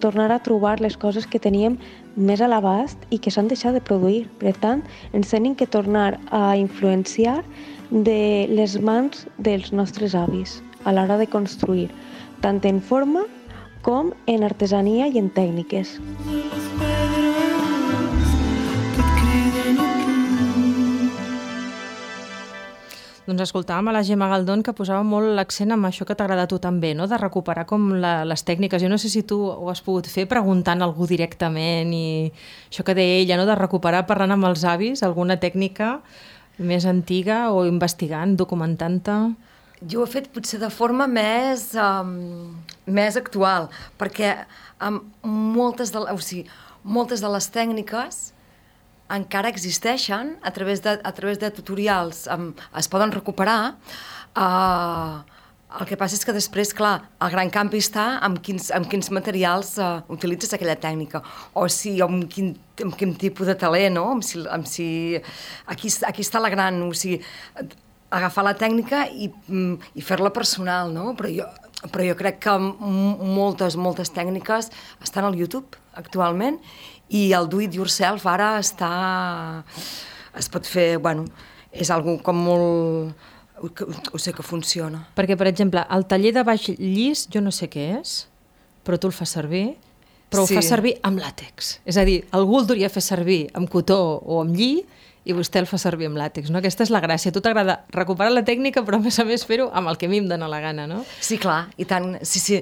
[0.00, 1.76] tornar a trobar les coses que teníem
[2.16, 4.24] més a l'abast i que s'han deixat de produir.
[4.40, 7.42] Per tant, ens tenim que tornar a influenciar
[7.90, 11.90] de les mans dels nostres avis a l'hora de construir,
[12.40, 13.26] tant en forma
[13.84, 15.98] com en artesania i en tècniques.
[23.24, 26.48] Doncs escoltàvem a la Gemma Galdón que posava molt l'accent amb això que t'agrada a
[26.50, 27.06] tu també, no?
[27.08, 28.82] de recuperar com la, les tècniques.
[28.82, 32.04] Jo no sé si tu ho has pogut fer preguntant a algú directament i
[32.68, 33.46] això que deia ella, no?
[33.48, 35.94] de recuperar parlant amb els avis alguna tècnica
[36.58, 39.16] més antiga o investigant, documentant-te.
[39.88, 42.52] Jo ho he fet potser de forma més, um,
[42.84, 44.36] més actual, perquè
[44.84, 46.44] um, moltes, de, o sigui,
[46.84, 48.20] moltes de les tècniques
[49.12, 53.76] encara existeixen a través de, a través de tutorials, um, es poden recuperar.
[54.34, 55.22] Uh,
[55.74, 59.10] el que passa és que després, clar, el gran canvi està amb quins, amb quins
[59.10, 61.20] materials uh, utilitzes aquella tècnica,
[61.58, 62.52] o si amb quin,
[62.84, 64.06] amb quin tipus de talent, no?
[64.14, 64.86] Amb si, amb si...
[65.66, 66.80] Aquí, aquí està la gran...
[66.86, 67.20] O sigui,
[68.14, 71.12] agafar la tècnica i, mm, i fer-la personal, no?
[71.18, 71.48] Però jo,
[71.90, 74.70] però jo crec que moltes, moltes tècniques
[75.04, 76.60] estan al YouTube actualment
[77.08, 79.64] i el do it yourself ara està...
[80.34, 81.28] es pot fer, bueno,
[81.70, 83.30] és algo com molt...
[84.12, 85.04] O sé que funciona.
[85.14, 88.24] Perquè, per exemple, el taller de baix llis, jo no sé què és,
[88.84, 89.76] però tu el fas servir,
[90.28, 90.52] però sí.
[90.52, 91.78] ho fas servir amb làtex.
[91.86, 94.72] És a dir, algú el duria fer servir amb cotó o amb lli
[95.24, 96.60] i vostè el fa servir amb làtex, no?
[96.60, 97.30] Aquesta és la gràcia.
[97.30, 100.10] A tu t'agrada recuperar la tècnica, però a més a més fer-ho amb el que
[100.10, 101.00] a mi em dóna la gana, no?
[101.24, 102.18] Sí, clar, i tant.
[102.26, 102.60] Sí, sí.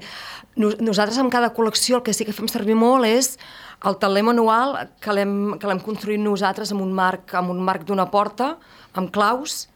[0.61, 3.35] Nosaltres amb cada col·lecció el que sí que fem servir molt és
[3.88, 8.55] el taler manual que l'hem construït nosaltres amb un marc amb un marc d'una porta,
[8.95, 9.66] amb claus,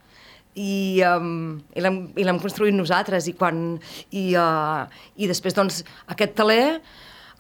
[0.57, 3.29] i, um, i l'hem construït nosaltres.
[3.29, 3.77] I, quan,
[4.11, 4.87] i, uh,
[5.21, 6.79] i després doncs aquest taler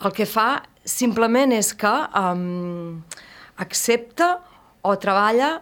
[0.05, 3.01] el que fa simplement és que um,
[3.63, 4.37] accepta
[4.87, 5.57] o treballa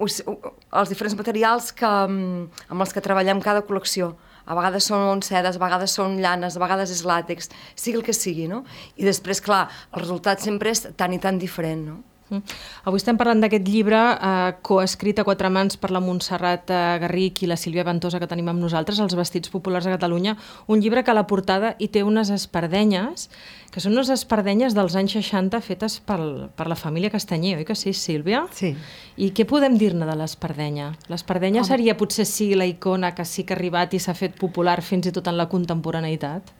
[0.00, 4.14] els diferents materials que, amb els que treballem cada col·lecció
[4.46, 8.14] a vegades són sedes, a vegades són llanes, a vegades és làtex, sigui el que
[8.16, 8.62] sigui, no?
[8.96, 12.02] I després, clar, el resultat sempre és tan i tan diferent, no?
[12.28, 12.42] Mm.
[12.90, 17.44] Avui estem parlant d'aquest llibre eh, coescrit a quatre mans per la Montserrat eh, Garric
[17.44, 20.36] i la Sílvia Ventosa que tenim amb nosaltres, Els vestits populars de Catalunya,
[20.66, 23.28] un llibre que a la portada hi té unes espardenyes,
[23.70, 27.78] que són unes espardenyes dels anys 60 fetes pel, per la família Castanyer, oi que
[27.78, 28.46] sí, Sílvia?
[28.56, 28.74] Sí.
[29.22, 30.92] I què podem dir-ne de l'espardenya?
[31.12, 34.80] L'espardenya seria potser sí la icona que sí que ha arribat i s'ha fet popular
[34.82, 36.56] fins i tot en la contemporaneïtat?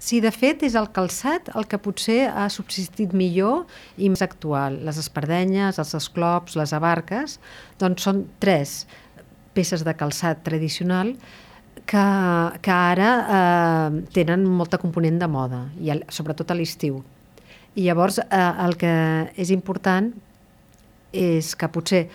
[0.00, 3.66] Sí, de fet, és el calçat el que potser ha subsistit millor
[4.00, 4.78] i més actual.
[4.86, 7.36] Les espardenyes, els esclops, les abarques,
[7.82, 8.86] doncs són tres
[9.52, 11.12] peces de calçat tradicional
[11.84, 12.06] que,
[12.64, 17.02] que ara eh, tenen molta component de moda, i el, sobretot a l'estiu.
[17.76, 18.96] I llavors eh, el que
[19.36, 20.08] és important
[21.12, 22.06] és que potser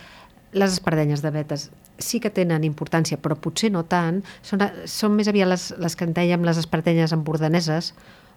[0.56, 5.30] les espardenyes de vetes sí que tenen importància, però potser no tant, són, són més
[5.30, 7.92] aviat les, les que en dèiem les espardenyes embordaneses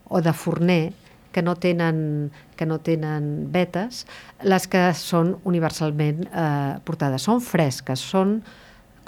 [0.10, 0.84] o de forner,
[1.32, 4.06] que no tenen, que no tenen vetes,
[4.42, 7.28] les que són universalment eh, portades.
[7.28, 8.40] Són fresques, són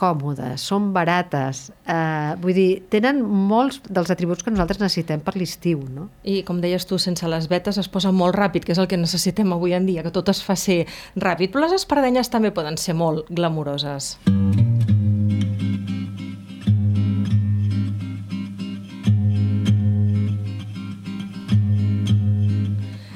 [0.02, 5.84] còmodes, són barates, eh, vull dir, tenen molts dels atributs que nosaltres necessitem per l'estiu,
[5.94, 6.10] no?
[6.26, 8.98] I com deies tu, sense les vetes es posa molt ràpid, que és el que
[8.98, 10.84] necessitem avui en dia, que tot es fa ser
[11.16, 14.18] ràpid, però les espardenyes també poden ser molt glamuroses.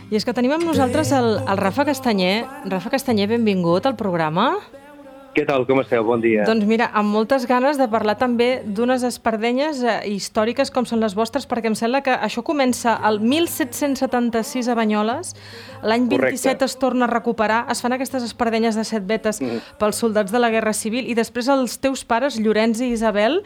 [0.06, 2.45] I és que tenim amb nosaltres el, el Rafa Castanyer.
[2.69, 4.54] Rafa Castanyer, benvingut al programa.
[5.36, 6.06] Què tal, com esteu?
[6.08, 6.45] Bon dia.
[6.48, 11.12] Doncs mira, amb moltes ganes de parlar també d'unes espardenyes eh, històriques com són les
[11.17, 15.34] vostres, perquè em sembla que això comença el 1776 a Banyoles,
[15.84, 19.76] l'any 27 es torna a recuperar, es fan aquestes espardenyes de set vetes mm.
[19.82, 23.41] pels soldats de la Guerra Civil i després els teus pares, Llorenç i Isabel,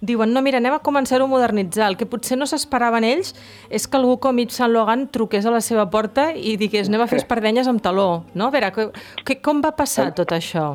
[0.00, 1.90] diuen, no, mira, anem a començar-ho a modernitzar.
[1.90, 3.34] El que potser no s'esperaven ells
[3.68, 7.04] és que algú com Yves Saint Laurent truqués a la seva porta i digués, anem
[7.04, 8.24] a fer espardenyes amb taló.
[8.32, 8.48] No?
[8.48, 8.90] A veure, que,
[9.28, 10.72] que, com va passar tot això?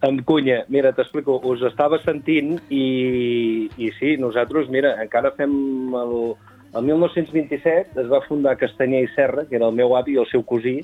[0.00, 5.54] Amb cunya, mira, t'explico, us estava sentint i, i sí, nosaltres, mira, encara fem
[5.98, 6.12] el,
[6.70, 10.28] el 1927 es va fundar Castanyer i Serra, que era el meu avi i el
[10.30, 10.76] seu cosí,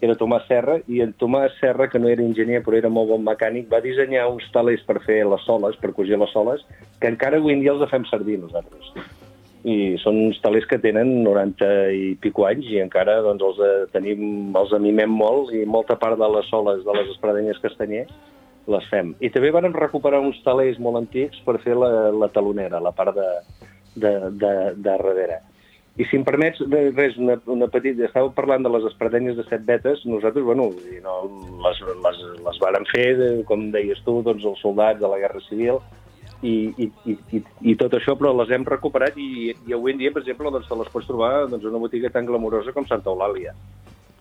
[0.00, 3.10] que era Tomàs Serra, i en Tomàs Serra, que no era enginyer però era molt
[3.10, 6.64] bon mecànic, va dissenyar uns talers per fer les soles, per cosir les soles,
[7.00, 8.88] que encara avui en dia els fem servir nosaltres.
[9.68, 13.84] I són uns talers que tenen 90 i pico anys i encara doncs, els eh,
[13.92, 18.06] tenim, els amimem molt i molta part de les soles de les espardenyes Castanyer
[18.70, 19.14] les fem.
[19.22, 23.14] I també vam recuperar uns talers molt antics per fer la, la talonera, la part
[23.16, 23.28] de,
[23.94, 25.42] de, de, de darrere.
[25.96, 28.04] I si em permets, res, una, una petita...
[28.04, 30.02] Estàveu parlant de les espardenyes de set vetes.
[30.04, 30.68] Nosaltres, bueno,
[31.04, 31.14] no,
[31.64, 35.40] les, les, les vàrem fer, de, com deies tu, doncs, els soldats de la Guerra
[35.46, 35.80] Civil,
[36.44, 37.40] i, i, i,
[37.72, 40.68] i tot això, però les hem recuperat i, i avui en dia, per exemple, doncs,
[40.68, 43.56] te les pots trobar doncs, una botiga tan glamurosa com Santa Eulàlia.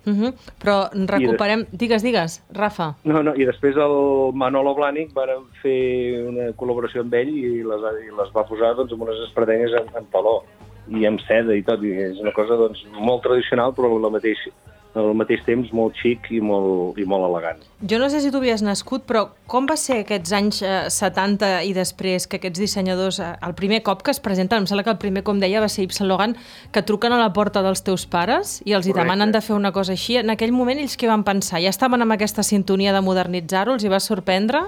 [0.06, 0.34] Uh -huh.
[0.62, 1.66] Però recuperem...
[1.66, 1.80] Des...
[1.80, 2.96] Digues, digues, Rafa.
[3.04, 5.26] No, no, i després el Manolo Blànic va
[5.62, 9.74] fer una col·laboració amb ell i les, i les va posar doncs, amb unes espardenyes
[9.74, 10.44] en, en taló
[10.88, 11.84] i amb seda i tot.
[11.84, 14.52] I és una cosa doncs, molt tradicional, però la mateixa
[14.96, 17.60] al mateix temps molt xic i molt, i molt elegant.
[17.84, 21.52] Jo no sé si tu havies nascut, però com va ser aquests anys eh, 70
[21.68, 24.94] i després que aquests dissenyadors, eh, el primer cop que es presenten, em sembla que
[24.96, 26.38] el primer, com deia, va ser Yves Saint Laurent,
[26.72, 29.74] que truquen a la porta dels teus pares i els hi demanen de fer una
[29.76, 30.20] cosa així.
[30.22, 31.62] En aquell moment ells què van pensar?
[31.64, 33.76] Ja estaven amb aquesta sintonia de modernitzar-ho?
[33.76, 34.64] Els hi va sorprendre?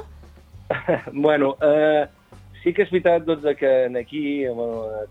[1.13, 2.05] bueno, eh,
[2.63, 4.53] Sí que és veritat doncs, que aquí, a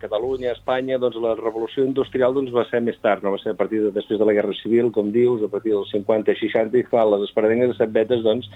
[0.01, 3.55] Catalunya, a Espanya, doncs, la revolució industrial doncs, va ser més tard, no va ser
[3.55, 6.41] a partir de després de la Guerra Civil, com dius, a partir dels 50 i
[6.43, 8.51] 60, i clar, les espardenyes de set vetes doncs,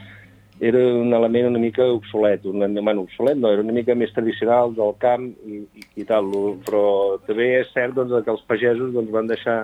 [0.60, 4.74] era un element una mica obsolet, un, bueno, obsolet no, era una mica més tradicional
[4.76, 6.28] del camp i, i, i tal,
[6.66, 6.82] però
[7.24, 9.62] també és cert doncs, que els pagesos doncs, van deixar,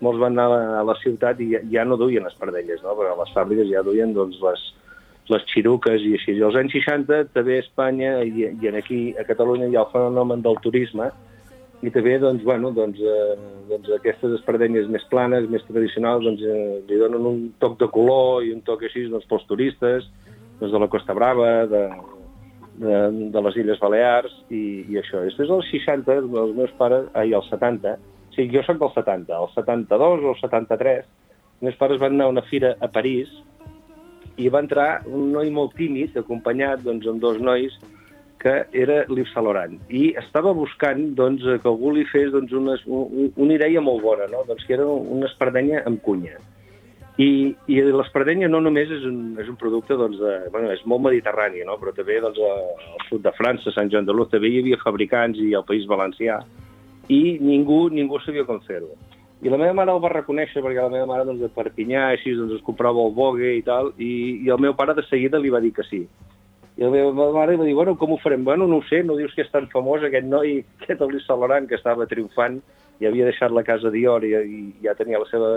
[0.00, 2.96] molts van anar a la, a la ciutat i ja, ja no duien espardenyes, no?
[2.96, 4.64] perquè les fàbriques ja duien doncs, les,
[5.32, 6.34] les xiruques i així.
[6.36, 9.92] I als anys 60 també a Espanya i, i aquí a Catalunya hi ha el
[9.94, 11.10] fenomen del turisme
[11.82, 13.34] i també doncs, bueno, doncs, eh,
[13.68, 18.42] doncs aquestes espardenyes més planes, més tradicionals, doncs, eh, li donen un toc de color
[18.42, 20.08] i un toc així doncs, pels turistes
[20.58, 21.84] doncs, de la Costa Brava, de,
[22.82, 22.98] de,
[23.34, 25.22] de les Illes Balears i, i això.
[25.26, 29.38] Després dels 60, els meus pares, ai, els 70, o sigui, jo soc del 70,
[29.38, 33.30] el 72 o el 73, els meus pares van anar a una fira a París
[34.38, 37.74] i va entrar un noi molt tímid, acompanyat doncs, amb dos nois,
[38.38, 39.74] que era l'Yves Saint.
[39.90, 44.28] I estava buscant doncs, que algú li fes doncs, una, un, una idea molt bona,
[44.30, 44.44] no?
[44.46, 46.38] doncs, que era una espardenya amb cunya.
[47.18, 51.02] I, i l'espardenya no només és un, és un producte, doncs, de, bueno, és molt
[51.08, 51.74] mediterrani, no?
[51.82, 55.40] però també doncs, al sud de França, Sant Joan de Luz, també hi havia fabricants
[55.42, 56.38] i al País Valencià,
[57.10, 58.92] i ningú, ningú sabia com fer-ho.
[59.38, 62.32] I la meva mare el va reconèixer perquè la meva mare doncs, de Perpinyà, així,
[62.34, 64.10] doncs, es comprava el bogue i tal, i,
[64.42, 66.00] i el meu pare de seguida li va dir que sí.
[66.78, 68.42] I la meva mare va dir, bueno, com ho farem?
[68.46, 71.70] Bueno, no ho sé, no dius que és tan famós aquest noi, aquest Elis Salaran,
[71.70, 72.58] que estava triomfant
[72.98, 75.52] i havia deixat la casa Dior i, i ja tenia la seva,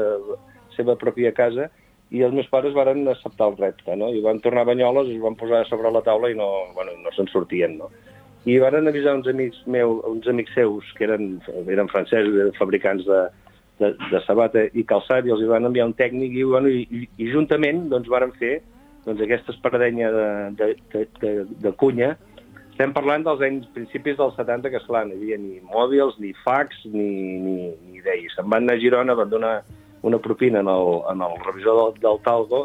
[0.77, 1.71] seva pròpia casa,
[2.11, 4.11] i els meus pares varen acceptar el repte, no?
[4.13, 7.13] I van tornar a Banyoles, es van posar sobre la taula i no, bueno, no
[7.15, 7.89] se'n sortien, no?
[8.45, 13.05] I van avisar uns amics meus, uns amics seus, que eren, eren francesos, eren fabricants
[13.07, 13.21] de,
[13.81, 17.29] de, de sabata i calçat, i els van enviar un tècnic i, bueno, i, i,
[17.33, 18.59] juntament doncs, varen fer
[19.05, 20.27] doncs, aquesta espardenya de,
[20.59, 21.31] de, de, de,
[21.65, 22.13] de cunya.
[22.71, 26.33] Estem parlant dels anys principis dels 70, que esclar, no hi havia ni mòbils, ni
[26.45, 27.07] fax, ni,
[27.43, 28.37] ni, ni idees.
[28.37, 29.55] Se'n van anar a Girona, van donar
[30.07, 32.63] una propina en el, en el revisor del, del Talgo,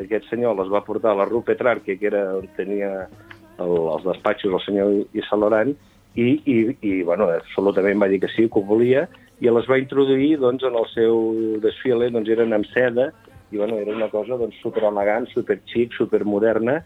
[0.00, 4.06] aquest senyor les va portar a la Rue Petrarque, que era on tenia el, els
[4.06, 5.74] despatxos el senyor Isaloran,
[6.14, 6.56] i, i,
[6.86, 9.06] i bueno, absolutament va dir que sí, que ho volia,
[9.42, 11.22] i les va introduir doncs, en el seu
[11.64, 13.10] desfile, doncs eren amb seda,
[13.50, 16.80] i bueno, era una cosa doncs, super elegant, super xic, super moderna,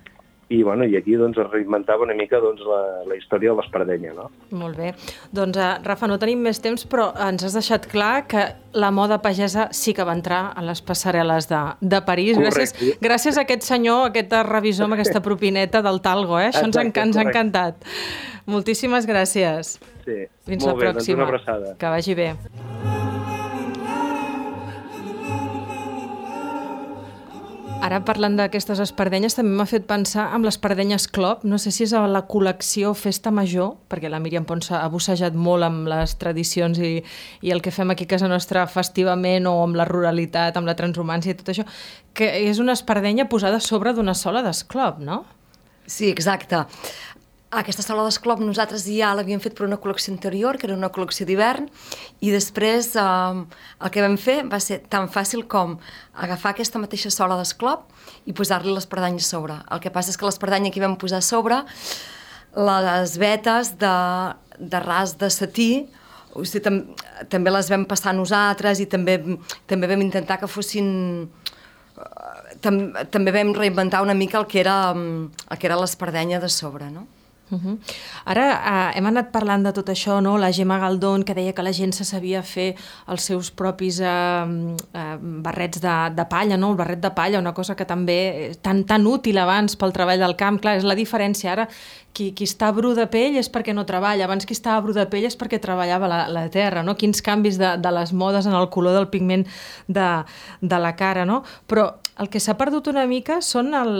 [0.48, 4.14] i, bueno, i aquí doncs, es reinventava una mica doncs, la, la història de l'Espardenya.
[4.16, 4.28] No?
[4.56, 4.94] Molt bé.
[5.36, 8.46] Doncs, uh, Rafa, no tenim més temps, però ens has deixat clar que
[8.78, 11.60] la moda pagesa sí que va entrar a les passarel·les de,
[11.94, 12.40] de París.
[12.40, 12.74] Gràcies,
[13.04, 16.38] gràcies a aquest senyor, a aquest revisor amb aquesta propineta del Talgo.
[16.40, 16.48] Eh?
[16.48, 17.90] Això ens, Exacte, ens ha encantat.
[18.48, 19.76] Moltíssimes gràcies.
[20.06, 20.22] Sí.
[20.48, 20.96] Fins Molt la bé, pròxima.
[20.96, 21.76] Doncs una abraçada.
[21.76, 22.32] Que vagi bé.
[27.78, 31.44] Ara, parlant d'aquestes espardenyes, també m'ha fet pensar amb les espardenyes Club.
[31.46, 35.36] No sé si és a la col·lecció Festa Major, perquè la Míriam Pons ha bussejat
[35.38, 36.98] molt amb les tradicions i,
[37.46, 40.74] i el que fem aquí a casa nostra festivament o amb la ruralitat, amb la
[40.76, 41.64] transhumància i tot això,
[42.18, 45.22] que és una espardenya posada sobre d'una sola d'esclop, no?
[45.86, 46.66] Sí, exacte.
[47.48, 51.24] Aquesta sala d'esclop nosaltres ja l'havíem fet per una col·lecció anterior, que era una col·lecció
[51.24, 51.70] d'hivern,
[52.20, 53.06] i després eh,
[53.80, 55.78] el que vam fer va ser tan fàcil com
[56.12, 57.88] agafar aquesta mateixa sola d'esclop
[58.28, 59.56] i posar-li l'espardanya a sobre.
[59.72, 61.62] El que passa és que l'espardanya que vam posar a sobre,
[62.52, 63.96] les vetes de,
[64.60, 65.72] de ras de setí,
[66.36, 66.84] o sigui, tam,
[67.32, 69.22] també les vam passar nosaltres i també,
[69.64, 70.90] també vam intentar que fossin
[71.96, 76.52] eh, tam, també vam reinventar una mica el que era, el que era l'espardenya de
[76.52, 77.08] sobre, no?
[77.50, 77.78] Uh -huh.
[78.24, 80.36] Ara uh, hem anat parlant de tot això, no?
[80.38, 82.76] la Gemma Galdón, que deia que la gent se sabia fer
[83.06, 86.70] els seus propis uh, uh, barrets de, de palla, no?
[86.70, 90.36] el barret de palla, una cosa que també tan, tan útil abans pel treball del
[90.36, 91.68] camp, clar, és la diferència ara,
[92.12, 95.06] qui, qui està bru de pell és perquè no treballa, abans qui estava bru de
[95.06, 96.96] pell és perquè treballava la, la terra, no?
[96.98, 99.46] quins canvis de, de les modes en el color del pigment
[99.86, 100.08] de,
[100.60, 101.42] de la cara, no?
[101.66, 103.94] però el que s'ha perdut una mica són el,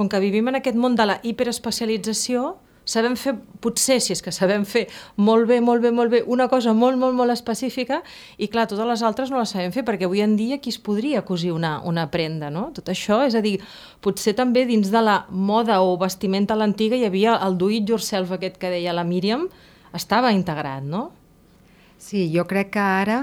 [0.00, 2.54] com que vivim en aquest món de la hiperespecialització,
[2.88, 4.86] sabem fer, potser si és que sabem fer
[5.20, 8.00] molt bé, molt bé, molt bé, una cosa molt, molt, molt específica
[8.40, 10.80] i clar, totes les altres no les sabem fer perquè avui en dia qui es
[10.80, 12.70] podria cosir una, una prenda, no?
[12.76, 13.58] Tot això, és a dir,
[14.00, 18.32] potser també dins de la moda o vestimenta l'antiga hi havia el do it yourself
[18.32, 19.46] aquest que deia la Míriam,
[19.94, 21.10] estava integrat, no?
[22.00, 23.20] Sí, jo crec que ara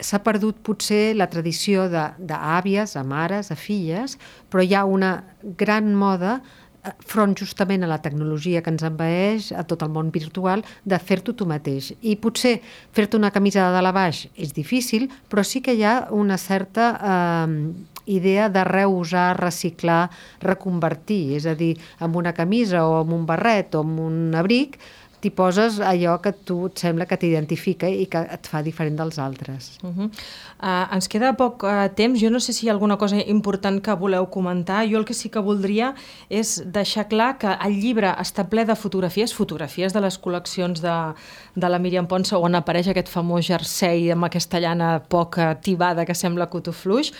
[0.00, 4.16] s'ha perdut potser la tradició d'àvies, a mares, a filles,
[4.50, 5.12] però hi ha una
[5.58, 10.12] gran moda eh, front justament a la tecnologia que ens envaeix, a tot el món
[10.14, 11.92] virtual, de fer-t'ho tu mateix.
[12.00, 12.58] I potser
[12.96, 16.92] fer-te una camisa de dalt baix és difícil, però sí que hi ha una certa
[17.00, 17.56] eh,
[18.10, 20.10] idea de reusar, reciclar,
[20.40, 21.36] reconvertir.
[21.38, 24.78] És a dir, amb una camisa o amb un barret o amb un abric,
[25.20, 29.18] t'hi poses allò que tu et sembla que t'identifica i que et fa diferent dels
[29.18, 29.78] altres.
[29.82, 30.10] Uh -huh.
[30.62, 33.82] uh, ens queda poc uh, temps, jo no sé si hi ha alguna cosa important
[33.82, 35.94] que voleu comentar, jo el que sí que voldria
[36.28, 41.14] és deixar clar que el llibre està ple de fotografies, fotografies de les col·leccions de,
[41.54, 46.14] de la Míriam Ponsa on apareix aquest famós jersei amb aquesta llana poc tibada que
[46.14, 47.12] sembla cotofluix,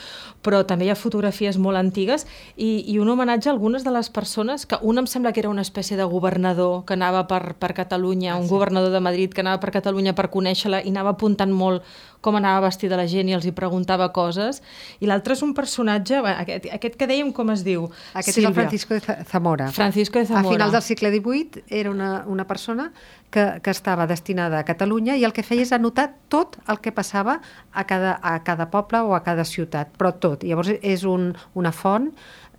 [0.42, 2.26] però també hi ha fotografies molt antigues
[2.57, 5.51] i, i un homenatge a algunes de les persones que un em sembla que era
[5.51, 8.49] una espècie de governador que anava per, per Catalunya, un ah, sí.
[8.49, 11.82] governador de Madrid que anava per Catalunya per conèixer-la i anava apuntant molt
[12.20, 14.61] com anava vestida la gent i els hi preguntava coses.
[15.01, 17.88] I l'altre és un personatge, aquest, aquest que dèiem com es diu?
[18.12, 18.51] Aquest Sílvia.
[18.51, 19.70] és el Francisco de Zamora.
[19.72, 20.49] Francisco de Zamora.
[20.49, 22.91] A finals del segle XVIII era una, una persona
[23.30, 26.93] que, que estava destinada a Catalunya i el que feia és anotar tot el que
[26.93, 27.38] passava
[27.72, 30.45] a cada, a cada poble o a cada ciutat, però tot.
[30.45, 32.11] Llavors és un, una font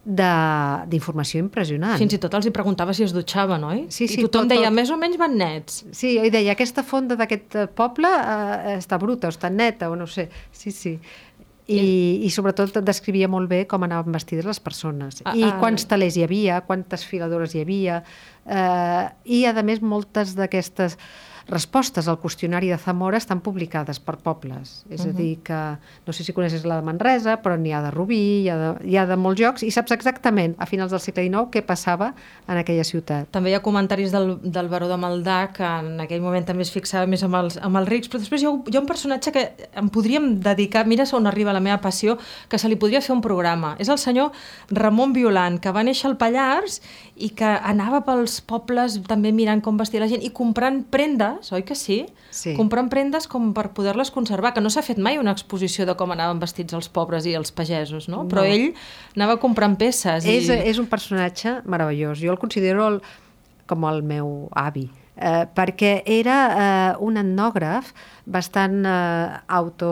[0.02, 1.99] d'informació impressionant.
[2.02, 3.82] Fins i tot els hi preguntava si es dutxaven, oi?
[3.93, 4.78] Sí, sí, I tothom tot, deia, tot.
[4.80, 5.84] més o menys van nets.
[5.93, 10.10] Sí, i deia, aquesta fonda d'aquest poble eh, està bruta o està neta o no
[10.10, 10.30] sé.
[10.58, 10.95] Sí, sí.
[11.72, 15.86] I, i sobretot descrivia molt bé com anaven vestides les persones ah, i ah, quants
[15.88, 18.02] talers hi havia, quantes filadores hi havia
[18.45, 20.97] eh, i a més moltes d'aquestes
[21.51, 24.85] respostes al qüestionari de Zamora estan publicades per pobles.
[24.89, 25.09] És uh -huh.
[25.09, 28.41] a dir, que no sé si coneixes la de Manresa, però n'hi ha de Rubí,
[28.43, 31.23] hi ha de, hi ha de molts llocs, i saps exactament, a finals del segle
[31.23, 32.13] XIX, què passava
[32.47, 33.27] en aquella ciutat.
[33.31, 36.71] També hi ha comentaris del, del baró de Maldà, que en aquell moment també es
[36.71, 39.31] fixava més amb els, amb els rics, però després hi ha, hi ha un personatge
[39.31, 42.17] que em podríem dedicar, mira on arriba la meva passió,
[42.47, 43.75] que se li podria fer un programa.
[43.79, 44.31] És el senyor
[44.69, 46.81] Ramon Violant, que va néixer al Pallars
[47.15, 51.63] i que anava pels pobles també mirant com vestia la gent i comprant prendes, oi
[51.67, 52.05] que sí?
[52.32, 52.53] Sí.
[52.55, 56.11] Comprant prendes com per poder-les conservar, que no s'ha fet mai una exposició de com
[56.11, 58.23] anaven vestits els pobres i els pagesos, no?
[58.32, 58.47] Però No.
[58.47, 58.71] ell
[59.17, 60.23] anava comprant peces.
[60.25, 60.55] És, i...
[60.71, 62.19] és un personatge meravellós.
[62.21, 63.01] Jo el considero el,
[63.67, 67.91] com el meu avi, eh, perquè era eh, un etnògraf
[68.25, 69.91] bastant eh, auto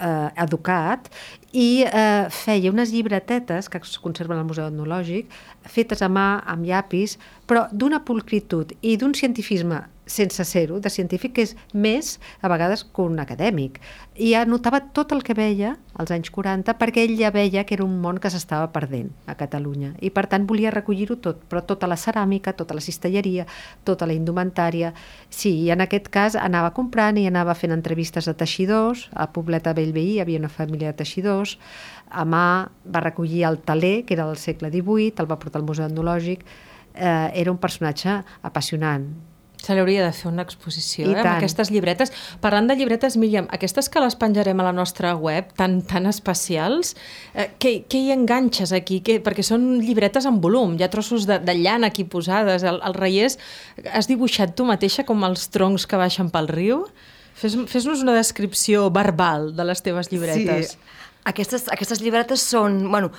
[0.00, 1.10] eh, educat
[1.52, 5.30] i eh, feia unes llibretetes que es conserven al Museu Etnològic,
[5.66, 11.34] fetes a mà, amb llapis, però d'una pulcritud i d'un cientifisme sense ser-ho, de científic,
[11.36, 13.78] que és més, a vegades, que un acadèmic.
[14.20, 17.86] I anotava tot el que veia als anys 40 perquè ell ja veia que era
[17.86, 19.92] un món que s'estava perdent a Catalunya.
[20.02, 23.46] I, per tant, volia recollir-ho tot, però tota la ceràmica, tota la cistelleria,
[23.84, 24.92] tota la indumentària...
[25.30, 29.68] Sí, i en aquest cas anava comprant i anava fent entrevistes a teixidors, a Poblet
[29.70, 31.54] a Bellveí hi havia una família de teixidors,
[32.10, 35.68] a mà va recollir el taler, que era del segle XVIII, el va portar al
[35.68, 36.42] Museu Etnològic,
[36.94, 39.29] eh, era un personatge apassionant.
[39.60, 42.08] Se li hauria de fer una exposició, I eh, amb aquestes llibretes.
[42.40, 46.94] Parlant de llibretes, Míriam, aquestes que les penjarem a la nostra web, tan, tan especials,
[47.34, 49.02] eh, què, què hi enganxes aquí?
[49.04, 52.64] Què, perquè són llibretes en volum, hi ha trossos de, de llana aquí posades.
[52.64, 53.36] El, el reiers,
[53.92, 56.86] has dibuixat tu mateixa com els troncs que baixen pel riu?
[57.36, 60.72] Fes- Fes-nos una descripció verbal de les teves llibretes.
[60.72, 60.96] Sí.
[61.28, 62.86] Aquestes, aquestes llibretes són...
[62.88, 63.12] Bueno,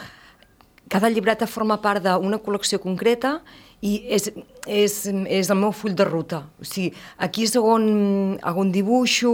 [0.92, 3.38] cada llibreta forma part d'una col·lecció concreta
[3.82, 4.30] i és,
[4.70, 6.44] és, és el meu full de ruta.
[6.62, 9.34] O sigui, aquí és on, on dibuixo,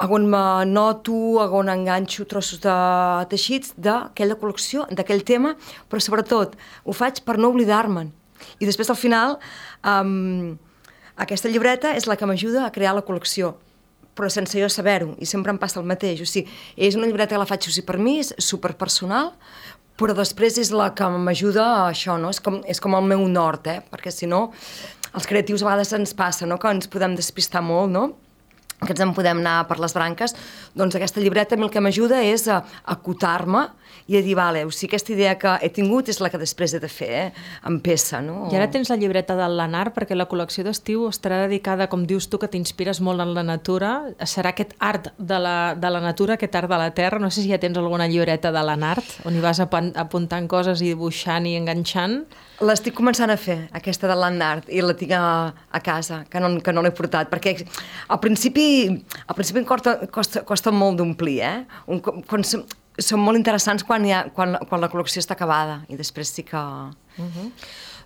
[0.00, 2.76] on m'anoto, on enganxo trossos de
[3.32, 5.54] teixits d'aquella col·lecció, d'aquell tema,
[5.88, 8.12] però sobretot ho faig per no oblidar-me'n.
[8.60, 9.36] I després al final
[9.84, 10.54] um,
[11.20, 13.56] aquesta llibreta és la que m'ajuda a crear la col·lecció
[14.20, 16.18] però sense jo saber-ho, i sempre em passa el mateix.
[16.20, 19.30] O sigui, és una llibreta que la faig o sigui, per mi, és superpersonal,
[20.00, 22.32] però després és la que m'ajuda a això, no?
[22.32, 23.82] És com, és com el meu nord, eh?
[23.92, 24.46] Perquè si no,
[25.12, 26.56] els creatius a vegades ens passa, no?
[26.60, 28.08] Que ens podem despistar molt, no?
[28.80, 30.32] que ens en podem anar per les branques,
[30.72, 33.66] doncs aquesta llibreta a mi el que m'ajuda és a acotar-me
[34.10, 36.74] i a dir, vale, o sigui, aquesta idea que he tingut és la que després
[36.74, 37.32] he de fer, eh?
[37.68, 38.48] en peça, no?
[38.50, 42.26] I ara tens la llibreta del Lanar perquè la col·lecció d'estiu estarà dedicada, com dius
[42.30, 43.92] tu, que t'inspires molt en la natura.
[44.26, 47.18] Serà aquest art de la, de la natura, aquest art de la terra.
[47.22, 50.80] No sé si ja tens alguna llibreta de l'Anart on hi vas apan- apuntant coses
[50.82, 52.24] i dibuixant i enganxant.
[52.60, 55.22] L'estic començant a fer, aquesta de Land Art, i la tinc a,
[55.72, 57.54] a casa, que no, que no l'he portat, perquè
[58.12, 58.66] al principi,
[59.26, 61.54] al principi costa, costa, costa molt d'omplir, eh?
[61.88, 62.44] Un, quan
[63.04, 66.64] són, molt interessants quan, ha, quan, quan la col·lecció està acabada, i després sí que...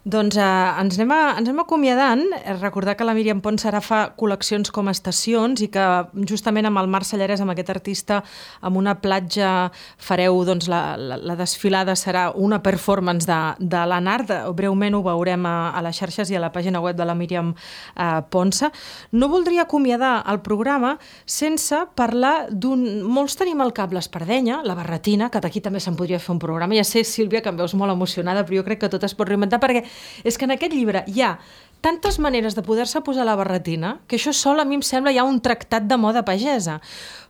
[0.04, 0.44] Doncs eh,
[0.82, 2.20] ens, anem a, ens anem acomiadant.
[2.36, 5.84] Eh, Recordar que la Míriam Pons ara fa col·leccions com estacions i que
[6.28, 8.18] justament amb el Marc Salleres, amb aquest artista,
[8.60, 14.34] amb una platja fareu, doncs la, la, la desfilada serà una performance de, de l'Anart.
[14.52, 17.54] Breument ho veurem a, a les xarxes i a la pàgina web de la Míriam
[17.56, 18.68] eh, Ponsa.
[19.16, 22.84] No voldria acomiadar el programa sense parlar d'un...
[23.08, 26.76] Molts tenim al cap l'Espardenya, la Barretina, que d'aquí també se'n podria fer un programa.
[26.76, 29.32] Ja sé, Sílvia, que em veus molt emocionada, però jo crec que tot es pot
[29.32, 29.86] reinventar, perquè
[30.24, 31.36] és que en aquest llibre hi ha
[31.84, 35.26] tantes maneres de poder-se posar la barretina que això sol a mi em sembla ja
[35.28, 36.78] un tractat de moda pagesa.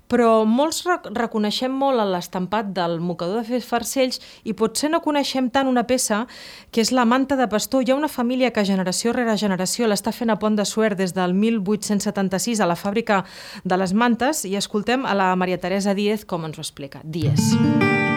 [0.07, 5.49] Però molts rec reconeixem molt l'estampat del mocador de fer farcells i potser no coneixem
[5.51, 6.27] tant una peça
[6.71, 7.83] que és la manta de pastor.
[7.83, 11.17] Hi ha una família que generació rere generació l'està fent a Pont de Suert des
[11.17, 13.25] del 1876 a la fàbrica
[13.65, 17.01] de les mantes i escoltem a la Maria Teresa Díez com ens ho explica.
[17.03, 17.41] Díez.
[17.57, 18.14] Tapa,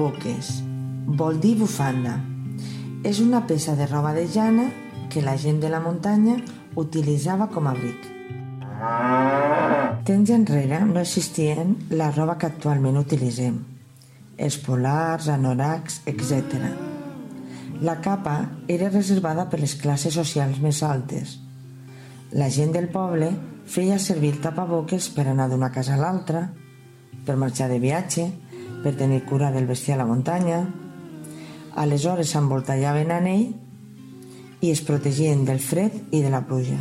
[0.00, 0.48] boques.
[1.20, 2.16] Vol dir bufanda.
[3.04, 4.70] És una peça de roba de llana
[5.12, 6.38] que la gent de la muntanya
[6.80, 8.08] utilitzava com a abric.
[10.08, 13.58] Temps enrere no existien la roba que actualment utilitzem.
[14.40, 16.56] Els polars, anoraks, etc.
[17.84, 18.36] La capa
[18.68, 21.36] era reservada per les classes socials més altes.
[22.32, 23.32] La gent del poble
[23.66, 26.46] feia servir el tapaboques per anar d'una casa a l'altra,
[27.26, 28.30] per marxar de viatge,
[28.84, 30.62] per tenir cura del bestiar a la muntanya.
[31.76, 33.50] Aleshores s'envoltallaven en ell
[34.60, 36.80] i es protegien del fred i de la pluja.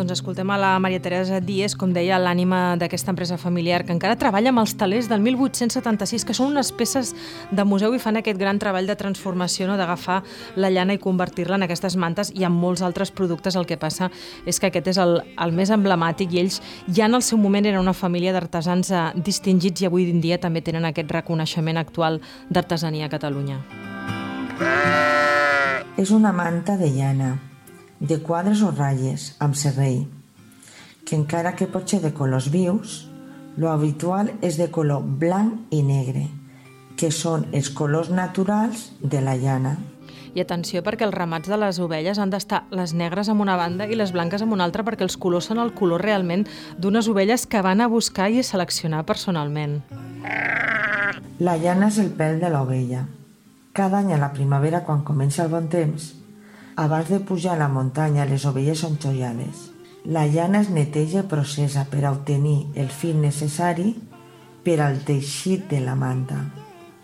[0.00, 4.16] Doncs escoltem a la Maria Teresa Díez, com deia, l'ànima d'aquesta empresa familiar, que encara
[4.16, 7.10] treballa amb els talers del 1876, que són unes peces
[7.52, 9.76] de museu i fan aquest gran treball de transformació, no?
[9.76, 10.22] d'agafar
[10.56, 13.58] la llana i convertir-la en aquestes mantes i en molts altres productes.
[13.60, 14.08] El que passa
[14.48, 17.68] és que aquest és el, el més emblemàtic i ells ja en el seu moment
[17.68, 22.22] eren una família d'artesans eh, distingits i avui en dia també tenen aquest reconeixement actual
[22.48, 23.60] d'artesania a Catalunya.
[26.00, 27.34] És una manta de llana,
[28.00, 30.06] de quadres o ratlles, amb serrell,
[31.04, 33.04] que encara que pot ser de colors vius,
[33.60, 36.24] lo habitual és de color blanc i negre,
[36.96, 39.76] que són els colors naturals de la llana.
[40.32, 43.88] I atenció perquè els ramats de les ovelles han d'estar les negres amb una banda
[43.90, 46.46] i les blanques amb una altra perquè els colors són el color realment
[46.78, 49.80] d'unes ovelles que van a buscar i a seleccionar personalment.
[51.40, 53.04] La llana és el pèl de l'ovella.
[53.74, 56.14] Cada any a la primavera, quan comença el bon temps,
[56.80, 59.66] abans de pujar a la muntanya, les ovelles són xoiades.
[60.08, 63.90] La llana es neteja i processa per a obtenir el fil necessari
[64.64, 66.38] per al teixit de la manta.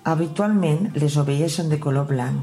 [0.09, 2.41] Habitualment, les ovelles són de color blanc,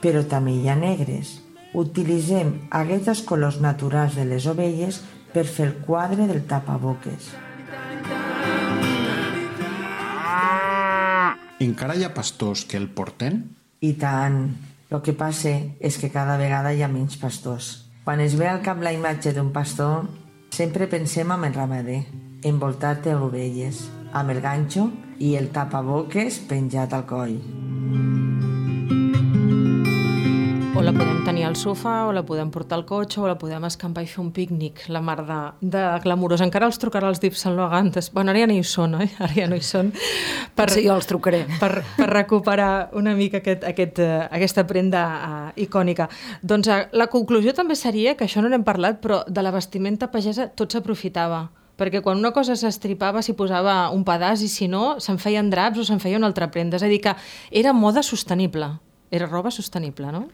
[0.00, 1.42] però també hi ha negres.
[1.76, 5.02] Utilitzem aquests colors naturals de les ovelles
[5.36, 7.34] per fer el quadre del tapaboques.
[11.60, 13.42] Encara hi ha pastors que el porten?
[13.84, 14.46] I tant,
[14.92, 17.72] el que passa és que cada vegada hi ha menys pastors.
[18.04, 20.08] Quan es ve al cap la imatge d'un pastor,
[20.50, 22.02] sempre pensem en el ramader,
[22.44, 28.21] envoltat d'ovelles, amb el ganxo i el tapaboques penjat al coll.
[30.72, 33.66] O la podem tenir al sofà, o la podem portar al cotxe, o la podem
[33.68, 35.38] escampar i fer un pícnic, la mar de,
[35.74, 36.40] de glamurós.
[36.40, 38.08] Encara els trucarà els Dips Sant Logantes.
[38.14, 39.10] Bueno, ara ja no hi són, oi?
[39.20, 39.92] Ara ja no hi són.
[40.56, 41.42] Per, sí, jo els trucaré.
[41.60, 46.08] Per, per recuperar una mica aquest, aquest, uh, aquesta prenda uh, icònica.
[46.40, 50.08] Doncs uh, la conclusió també seria, que això no n'hem parlat, però de la vestimenta
[50.12, 51.50] pagesa tot s'aprofitava
[51.82, 55.80] perquè quan una cosa s'estripava s'hi posava un pedaç i si no se'n feien draps
[55.82, 56.78] o se'n feia una altra prenda.
[56.78, 57.16] És a dir, que
[57.50, 58.68] era moda sostenible,
[59.10, 60.28] era roba sostenible, no?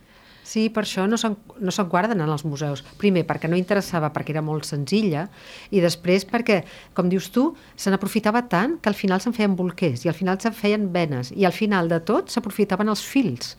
[0.48, 2.80] Sí, per això no se'n no guarden en els museus.
[3.00, 5.26] Primer, perquè no interessava, perquè era molt senzilla,
[5.70, 6.62] i després perquè,
[6.96, 10.40] com dius tu, se n'aprofitava tant que al final se'n feien bolquers, i al final
[10.40, 13.56] se'n feien venes, i al final de tot s'aprofitaven els fils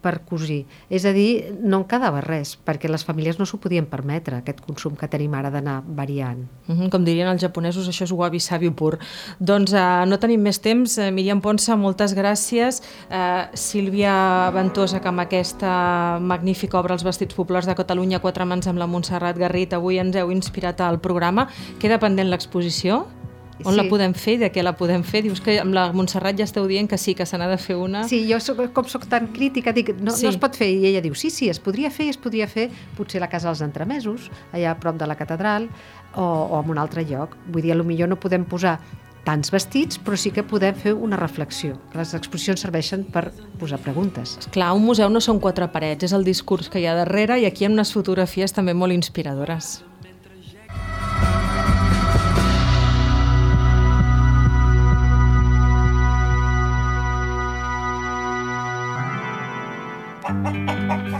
[0.00, 0.64] per cosir.
[0.88, 4.62] És a dir, no en quedava res, perquè les famílies no s'ho podien permetre, aquest
[4.64, 6.46] consum que tenim ara d'anar variant.
[6.66, 8.98] Mm -hmm, com dirien els japonesos, això és wabi-sabi pur.
[9.38, 10.98] Doncs uh, no tenim més temps.
[10.98, 12.82] Uh, Míriam Ponsa, moltes gràcies.
[13.10, 18.66] Uh, Sílvia Ventosa, que amb aquesta magnífica obra Els vestits populars de Catalunya, quatre mans
[18.66, 21.48] amb la Montserrat Garrit, avui ens heu inspirat al programa.
[21.78, 23.19] Queda pendent l'exposició?
[23.64, 23.78] On sí.
[23.78, 25.22] la podem fer i de què la podem fer?
[25.26, 27.76] Dius que amb la Montserrat ja esteu dient que sí, que se n'ha de fer
[27.80, 28.06] una.
[28.08, 30.26] Sí, jo soc, com sóc tan crítica, dic, no, sí.
[30.26, 30.70] no es pot fer.
[30.70, 33.50] I ella diu, sí, sí, es podria fer, es podria fer potser a la Casa
[33.50, 35.68] dels Entremesos, allà a prop de la catedral,
[36.14, 37.36] o, o en un altre lloc.
[37.50, 38.78] Vull dir, millor no podem posar
[39.24, 41.76] tants vestits, però sí que podem fer una reflexió.
[41.96, 43.28] Les exposicions serveixen per
[43.60, 44.38] posar preguntes.
[44.54, 47.46] Clar, un museu no són quatre parets, és el discurs que hi ha darrere i
[47.48, 49.80] aquí hi ha unes fotografies també molt inspiradores.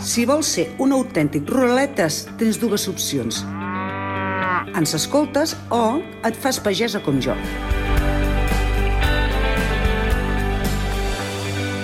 [0.00, 3.42] Si vols ser un autèntic ruraletes, tens dues opcions.
[4.72, 7.36] Ens escoltes o et fas pagesa com jo.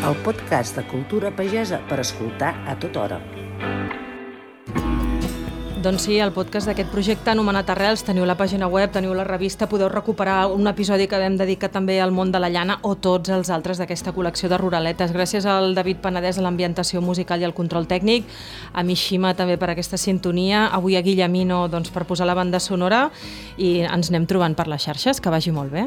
[0.06, 3.20] El podcast de Cultura Pagesa per escoltar a tota hora.
[5.86, 9.68] Doncs sí, el podcast d'aquest projecte anomenat Arrels, teniu la pàgina web, teniu la revista,
[9.70, 13.30] podeu recuperar un episodi que vam dedicar també al món de la llana o tots
[13.30, 15.14] els altres d'aquesta col·lecció de ruraletes.
[15.14, 18.26] Gràcies al David Penedès a l'ambientació musical i al control tècnic,
[18.74, 23.12] a Mishima també per aquesta sintonia, avui a Guillemino doncs, per posar la banda sonora
[23.56, 25.86] i ens anem trobant per les xarxes, que vagi molt bé.